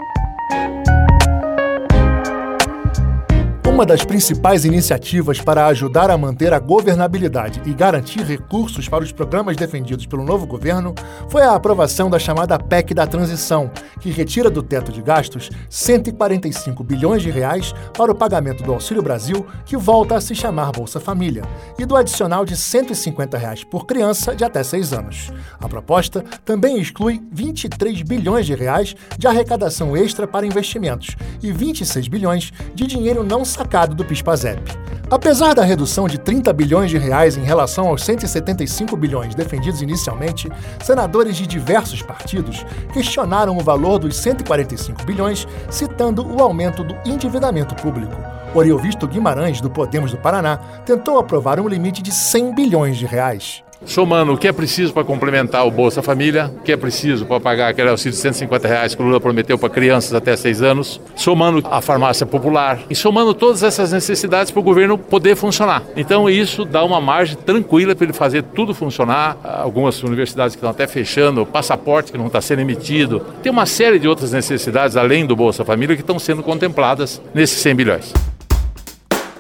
Uma 3.77 3.85
das 3.85 4.03
principais 4.03 4.65
iniciativas 4.65 5.39
para 5.39 5.67
ajudar 5.67 6.11
a 6.11 6.17
manter 6.17 6.51
a 6.55 6.59
governabilidade 6.59 7.61
e 7.67 7.75
garantir 7.75 8.23
recursos 8.23 8.89
para 8.89 9.05
os 9.05 9.13
programas 9.13 9.55
defendidos 9.55 10.07
pelo 10.07 10.25
novo 10.25 10.47
governo 10.47 10.95
foi 11.29 11.43
a 11.43 11.55
aprovação 11.55 12.09
da 12.09 12.19
chamada 12.19 12.59
PEC 12.59 12.95
da 12.95 13.07
Transição, 13.07 13.71
que 14.01 14.09
retira 14.09 14.49
do 14.49 14.63
teto 14.63 14.91
de 14.91 15.03
gastos 15.03 15.51
145 15.69 16.83
bilhões 16.83 17.23
de 17.23 17.31
reais 17.31 17.75
para 17.93 18.11
o 18.11 18.15
pagamento 18.15 18.65
do 18.65 18.73
Auxílio 18.73 19.03
Brasil, 19.03 19.47
que 19.67 19.77
volta 19.77 20.17
a 20.17 20.23
se 20.23 20.35
chamar 20.35 20.73
Bolsa 20.73 20.99
Família, 20.99 21.43
e 21.79 21.85
do 21.85 21.97
adicional 21.97 22.47
de 22.47 22.57
150 22.57 23.37
reais 23.37 23.63
por 23.63 23.85
criança 23.85 24.35
de 24.35 24.43
até 24.43 24.63
6 24.63 24.95
anos. 24.95 25.31
A 25.61 25.69
proposta 25.69 26.25
também 26.47 26.81
exclui 26.81 27.23
23 27.31 28.01
bilhões 28.01 28.47
de 28.47 28.55
reais 28.55 28.97
de 29.19 29.27
arrecadação 29.27 29.95
extra 29.95 30.27
para 30.27 30.47
investimentos 30.47 31.15
e 31.43 31.53
26 31.53 32.09
bilhões 32.09 32.51
de 32.75 32.87
dinheiro 32.87 33.23
não 33.23 33.45
sacado 33.45 33.66
do 33.95 34.05
PIS/PASEP. 34.05 34.87
Apesar 35.09 35.55
da 35.55 35.63
redução 35.63 36.09
de 36.09 36.19
30 36.19 36.53
bilhões 36.53 36.91
de 36.91 36.99
reais 36.99 37.37
em 37.37 37.43
relação 37.45 37.87
aos 37.87 38.03
175 38.05 38.97
bilhões 38.97 39.35
defendidos 39.35 39.81
inicialmente, 39.81 40.51
senadores 40.83 41.37
de 41.37 41.47
diversos 41.47 42.03
partidos 42.03 42.67
questionaram 42.93 43.57
o 43.57 43.63
valor 43.63 44.01
dos 44.01 44.17
145 44.17 45.05
bilhões, 45.05 45.47
citando 45.71 46.27
o 46.27 46.43
aumento 46.43 46.83
do 46.83 46.97
endividamento 47.05 47.75
público. 47.77 48.17
Oriovisto 48.53 49.07
Guimarães, 49.07 49.61
do 49.61 49.71
Podemos 49.71 50.11
do 50.11 50.19
Paraná, 50.19 50.57
tentou 50.85 51.19
aprovar 51.19 51.61
um 51.61 51.69
limite 51.69 52.03
de 52.03 52.11
100 52.11 52.55
bilhões 52.55 52.97
de 52.97 53.07
reais 53.07 53.66
somando 53.85 54.33
o 54.33 54.39
que 54.39 54.49
é 54.49 54.53
preciso 54.53 54.93
para 54.93 55.05
complementar 55.05 55.67
o 55.67 55.71
Bolsa 55.71 56.03
Família, 56.03 56.53
o 56.57 56.63
que 56.63 56.73
é 56.73 56.77
preciso 56.77 57.27
para 57.27 57.41
pagar 57.41 57.69
aquele 57.69 57.91
auxílio 57.91 58.13
de 58.13 58.21
150 58.21 58.69
reais 58.69 58.95
que 58.95 59.03
o 59.03 59.05
Lula 59.05 59.21
prometeu 59.21 59.59
para 59.59 59.69
crianças 59.69 60.15
até 60.15 60.37
6 60.37 60.63
anos, 60.63 61.01
somando 61.15 61.63
a 61.71 61.81
farmácia 61.81 62.27
popular 62.27 62.81
e 62.89 62.95
somando 62.95 63.35
todas 63.35 63.63
essas 63.63 63.93
necessidades 63.93 64.51
para 64.51 64.61
o 64.61 64.63
governo 64.63 64.97
poder 64.97 65.37
funcionar. 65.37 65.83
Então 65.97 66.29
isso 66.29 66.65
dá 66.65 66.85
uma 66.85 67.01
margem 67.01 67.37
tranquila 67.37 67.95
para 67.95 68.05
ele 68.05 68.13
fazer 68.13 68.43
tudo 68.43 68.75
funcionar. 68.75 69.37
Algumas 69.43 70.03
universidades 70.03 70.55
que 70.55 70.59
estão 70.59 70.71
até 70.71 70.87
fechando, 70.87 71.43
o 71.43 71.47
passaporte 71.47 72.13
que 72.13 72.19
não 72.19 72.27
está 72.27 72.41
sendo 72.41 72.61
emitido. 72.61 73.21
Tem 73.43 73.51
uma 73.51 73.67
série 73.67 73.99
de 73.99 74.09
outras 74.09 74.33
necessidades 74.33 74.97
além 74.97 75.27
do 75.27 75.37
Bolsa 75.37 75.65
Família 75.65 75.97
que 75.97 76.03
estão 76.03 76.19
sendo 76.19 76.43
contempladas 76.43 77.21
nesses 77.35 77.59
100 77.61 77.75
bilhões. 77.75 78.36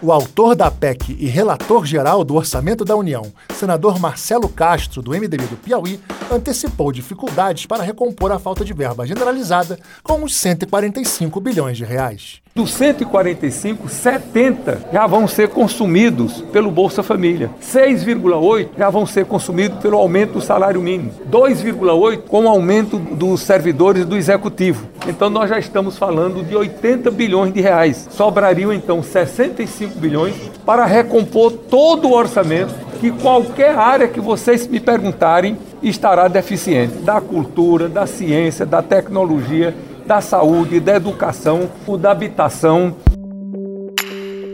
O 0.06 0.12
autor 0.12 0.54
da 0.54 0.70
PEC 0.70 1.16
e 1.18 1.26
relator 1.26 1.84
geral 1.84 2.22
do 2.22 2.36
Orçamento 2.36 2.84
da 2.84 2.94
União, 2.94 3.24
senador 3.52 3.98
Marcelo 3.98 4.48
Castro, 4.48 5.02
do 5.02 5.10
MDB 5.10 5.46
do 5.46 5.56
Piauí, 5.56 5.98
antecipou 6.30 6.92
dificuldades 6.92 7.66
para 7.66 7.82
recompor 7.82 8.30
a 8.30 8.38
falta 8.38 8.64
de 8.64 8.72
verba 8.72 9.04
generalizada 9.04 9.76
com 10.04 10.22
os 10.22 10.36
145 10.36 11.40
bilhões 11.40 11.76
de 11.76 11.84
reais. 11.84 12.40
Dos 12.56 12.72
145, 12.72 13.86
70 13.86 14.88
já 14.90 15.06
vão 15.06 15.28
ser 15.28 15.50
consumidos 15.50 16.40
pelo 16.52 16.70
Bolsa 16.70 17.02
Família. 17.02 17.50
6,8 17.60 18.68
já 18.78 18.88
vão 18.88 19.04
ser 19.04 19.26
consumidos 19.26 19.78
pelo 19.80 19.98
aumento 19.98 20.32
do 20.32 20.40
salário 20.40 20.80
mínimo. 20.80 21.12
2,8 21.30 22.22
com 22.22 22.44
o 22.44 22.48
aumento 22.48 22.98
dos 22.98 23.42
servidores 23.42 24.06
do 24.06 24.16
executivo. 24.16 24.88
Então 25.06 25.28
nós 25.28 25.50
já 25.50 25.58
estamos 25.58 25.98
falando 25.98 26.42
de 26.42 26.56
80 26.56 27.10
bilhões 27.10 27.52
de 27.52 27.60
reais. 27.60 28.08
Sobrariam 28.10 28.72
então 28.72 29.02
65 29.02 29.95
bilhões 29.96 30.34
para 30.64 30.84
recompor 30.84 31.52
todo 31.52 32.08
o 32.08 32.14
orçamento 32.14 32.74
que 33.00 33.10
qualquer 33.10 33.76
área 33.76 34.08
que 34.08 34.20
vocês 34.20 34.66
me 34.66 34.80
perguntarem 34.80 35.58
estará 35.82 36.28
deficiente, 36.28 36.94
da 36.98 37.20
cultura, 37.20 37.88
da 37.88 38.06
ciência, 38.06 38.64
da 38.64 38.82
tecnologia 38.82 39.74
da 40.06 40.20
saúde, 40.20 40.78
da 40.78 40.94
educação, 40.94 41.68
da 41.98 42.12
habitação. 42.12 42.94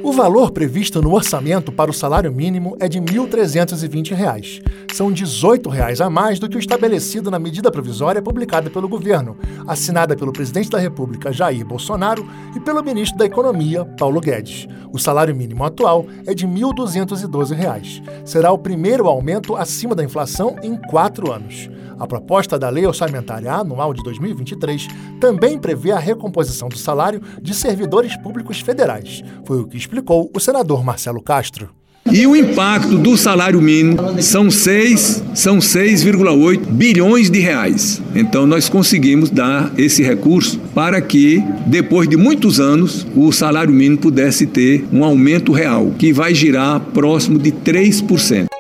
O 0.05 0.11
valor 0.11 0.51
previsto 0.51 1.01
no 1.01 1.15
orçamento 1.15 1.71
para 1.71 1.89
o 1.89 1.95
salário 1.95 2.33
mínimo 2.33 2.77
é 2.81 2.89
de 2.89 2.99
R$ 2.99 3.05
1.320. 3.05 4.61
São 4.93 5.13
18 5.13 5.71
reais 5.71 6.01
a 6.01 6.11
mais 6.11 6.41
do 6.41 6.49
que 6.49 6.57
o 6.57 6.59
estabelecido 6.59 7.31
na 7.31 7.39
medida 7.39 7.71
provisória 7.71 8.21
publicada 8.21 8.69
pelo 8.69 8.89
governo, 8.89 9.37
assinada 9.65 10.17
pelo 10.17 10.33
presidente 10.33 10.69
da 10.69 10.79
República, 10.79 11.33
Jair 11.33 11.65
Bolsonaro, 11.65 12.27
e 12.57 12.59
pelo 12.59 12.83
ministro 12.83 13.17
da 13.17 13.27
Economia, 13.27 13.85
Paulo 13.97 14.21
Guedes. 14.21 14.67
O 14.93 14.99
salário 14.99 15.37
mínimo 15.37 15.63
atual 15.63 16.05
é 16.27 16.35
de 16.35 16.47
R$ 16.47 16.53
1.212. 16.53 18.03
Será 18.25 18.51
o 18.51 18.59
primeiro 18.59 19.07
aumento 19.07 19.55
acima 19.55 19.95
da 19.95 20.03
inflação 20.03 20.57
em 20.65 20.77
quatro 20.77 21.31
anos. 21.31 21.71
A 22.03 22.07
proposta 22.07 22.59
da 22.59 22.69
Lei 22.69 22.85
Orçamentária 22.85 23.53
Anual 23.53 23.95
de 23.95 24.03
2023 24.03 24.89
também 25.21 25.57
prevê 25.57 25.93
a 25.93 26.01
recomposição 26.01 26.69
do 26.69 26.77
salário 26.77 27.23
de 27.41 27.55
servidores 27.55 28.17
públicos 28.17 28.61
federais. 28.61 29.23
Foi 29.45 29.61
o 29.61 29.69
que 29.69 29.77
explicou 29.93 30.31
o 30.35 30.41
senador 30.41 30.83
Marcelo 30.83 31.21
Castro. 31.21 31.69
E 32.11 32.27
o 32.27 32.35
impacto 32.35 32.99
do 32.99 33.17
salário 33.17 33.61
mínimo 33.61 34.21
são 34.21 34.51
6, 34.51 35.23
são 35.35 35.59
6,8 35.59 36.67
bilhões 36.67 37.31
de 37.31 37.39
reais. 37.39 38.03
Então 38.15 38.47
nós 38.47 38.69
conseguimos 38.69 39.31
dar 39.31 39.71
esse 39.79 40.03
recurso 40.03 40.59
para 40.75 41.01
que 41.01 41.45
depois 41.67 42.09
de 42.09 42.17
muitos 42.17 42.59
anos 42.59 43.07
o 43.15 43.31
salário 43.31 43.73
mínimo 43.73 43.99
pudesse 43.99 44.47
ter 44.47 44.85
um 44.93 45.05
aumento 45.05 45.53
real, 45.53 45.93
que 45.99 46.13
vai 46.13 46.35
girar 46.35 46.81
próximo 46.81 47.39
de 47.39 47.53
3%. 47.53 48.52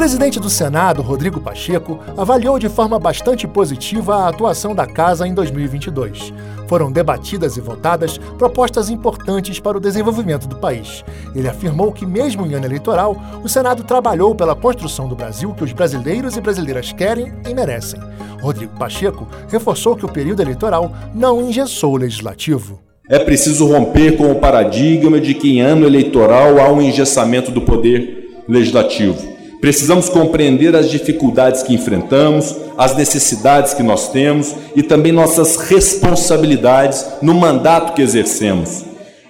Presidente 0.00 0.40
do 0.40 0.48
Senado, 0.48 1.02
Rodrigo 1.02 1.42
Pacheco, 1.42 2.00
avaliou 2.16 2.58
de 2.58 2.70
forma 2.70 2.98
bastante 2.98 3.46
positiva 3.46 4.16
a 4.16 4.28
atuação 4.28 4.74
da 4.74 4.86
Casa 4.86 5.28
em 5.28 5.34
2022. 5.34 6.32
Foram 6.66 6.90
debatidas 6.90 7.58
e 7.58 7.60
votadas 7.60 8.16
propostas 8.38 8.88
importantes 8.88 9.60
para 9.60 9.76
o 9.76 9.80
desenvolvimento 9.80 10.48
do 10.48 10.56
país. 10.56 11.04
Ele 11.34 11.46
afirmou 11.46 11.92
que, 11.92 12.06
mesmo 12.06 12.46
em 12.46 12.54
ano 12.54 12.64
eleitoral, 12.64 13.14
o 13.44 13.48
Senado 13.48 13.84
trabalhou 13.84 14.34
pela 14.34 14.56
construção 14.56 15.06
do 15.06 15.14
Brasil 15.14 15.52
que 15.52 15.64
os 15.64 15.72
brasileiros 15.74 16.34
e 16.34 16.40
brasileiras 16.40 16.92
querem 16.92 17.34
e 17.46 17.52
merecem. 17.52 18.00
Rodrigo 18.40 18.74
Pacheco 18.78 19.28
reforçou 19.50 19.94
que 19.96 20.06
o 20.06 20.10
período 20.10 20.40
eleitoral 20.40 20.94
não 21.14 21.42
engessou 21.42 21.92
o 21.92 21.98
legislativo. 21.98 22.80
É 23.06 23.18
preciso 23.18 23.66
romper 23.66 24.16
com 24.16 24.32
o 24.32 24.36
paradigma 24.36 25.20
de 25.20 25.34
que 25.34 25.58
em 25.58 25.60
ano 25.60 25.84
eleitoral 25.84 26.58
há 26.58 26.72
um 26.72 26.80
engessamento 26.80 27.50
do 27.50 27.60
poder 27.60 28.42
legislativo. 28.48 29.29
Precisamos 29.60 30.08
compreender 30.08 30.74
as 30.74 30.90
dificuldades 30.90 31.62
que 31.62 31.74
enfrentamos, 31.74 32.56
as 32.78 32.96
necessidades 32.96 33.74
que 33.74 33.82
nós 33.82 34.08
temos 34.08 34.54
e 34.74 34.82
também 34.82 35.12
nossas 35.12 35.56
responsabilidades 35.56 37.04
no 37.20 37.34
mandato 37.34 37.92
que 37.92 38.00
exercemos. 38.00 38.84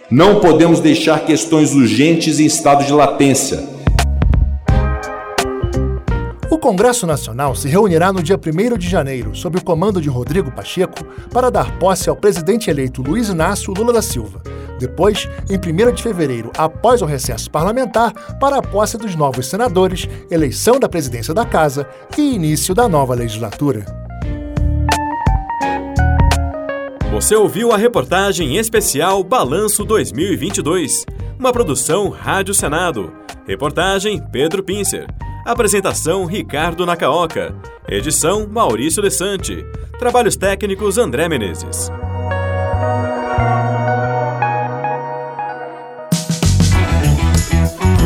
Não 0.09 0.41
podemos 0.41 0.79
deixar 0.81 1.25
questões 1.25 1.73
urgentes 1.73 2.39
em 2.39 2.47
estado 2.47 2.85
de 2.85 2.93
latência. 2.93 3.63
Congresso 6.61 7.07
Nacional 7.07 7.55
se 7.57 7.69
reunirá 7.69 8.13
no 8.13 8.23
dia 8.23 8.39
1 8.39 8.77
de 8.77 8.87
janeiro, 8.87 9.35
sob 9.35 9.59
o 9.59 9.65
comando 9.65 10.01
de 10.01 10.11
Rodrigo 10.11 10.53
Pacheco, 10.53 11.03
para 11.33 11.51
dar 11.51 11.79
posse 11.79 12.11
ao 12.11 12.15
presidente 12.15 12.71
eleito 12.71 13.03
Luiz 13.03 13.31
Inácio 13.31 13.73
Lula 13.73 13.95
da 13.95 14.03
Silva. 14.03 14.43
Depois, 14.79 15.27
em 15.49 15.57
1 15.57 15.93
de 15.93 16.03
fevereiro, 16.03 16.53
após 16.57 17.01
o 17.01 17.07
recesso 17.07 17.51
parlamentar, 17.51 18.13
para 18.39 18.59
a 18.59 18.63
posse 18.63 18.99
dos 18.99 19.17
novos 19.17 19.47
senadores, 19.47 20.07
eleição 20.31 20.79
da 20.79 20.89
presidência 20.89 21.33
da 21.33 21.47
Casa 21.47 21.89
e 22.17 22.35
início 22.35 22.75
da 22.75 22.87
nova 22.89 23.15
legislatura. 23.15 23.85
Você 27.11 27.35
ouviu 27.35 27.73
a 27.73 27.77
reportagem 27.77 28.57
especial 28.57 29.25
Balanço 29.25 29.85
2022, 29.85 31.07
uma 31.39 31.53
produção 31.53 32.11
Rádio 32.11 32.55
Senado. 32.55 33.13
Reportagem 33.47 34.23
Pedro 34.31 34.63
Pincer. 34.63 35.07
Apresentação 35.45 36.27
Ricardo 36.27 36.85
Nacaoca. 36.85 37.55
Edição 37.89 38.47
Maurício 38.47 39.03
Desante. 39.03 39.65
Trabalhos 39.99 40.37
técnicos 40.37 40.99
André 40.99 41.29
Menezes. 41.29 41.91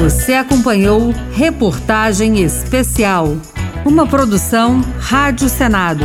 Você 0.01 0.35
acompanhou 0.35 1.13
Reportagem 1.33 2.43
Especial, 2.43 3.37
uma 3.85 4.07
produção 4.07 4.81
Rádio 4.99 5.49
Senado. 5.49 6.05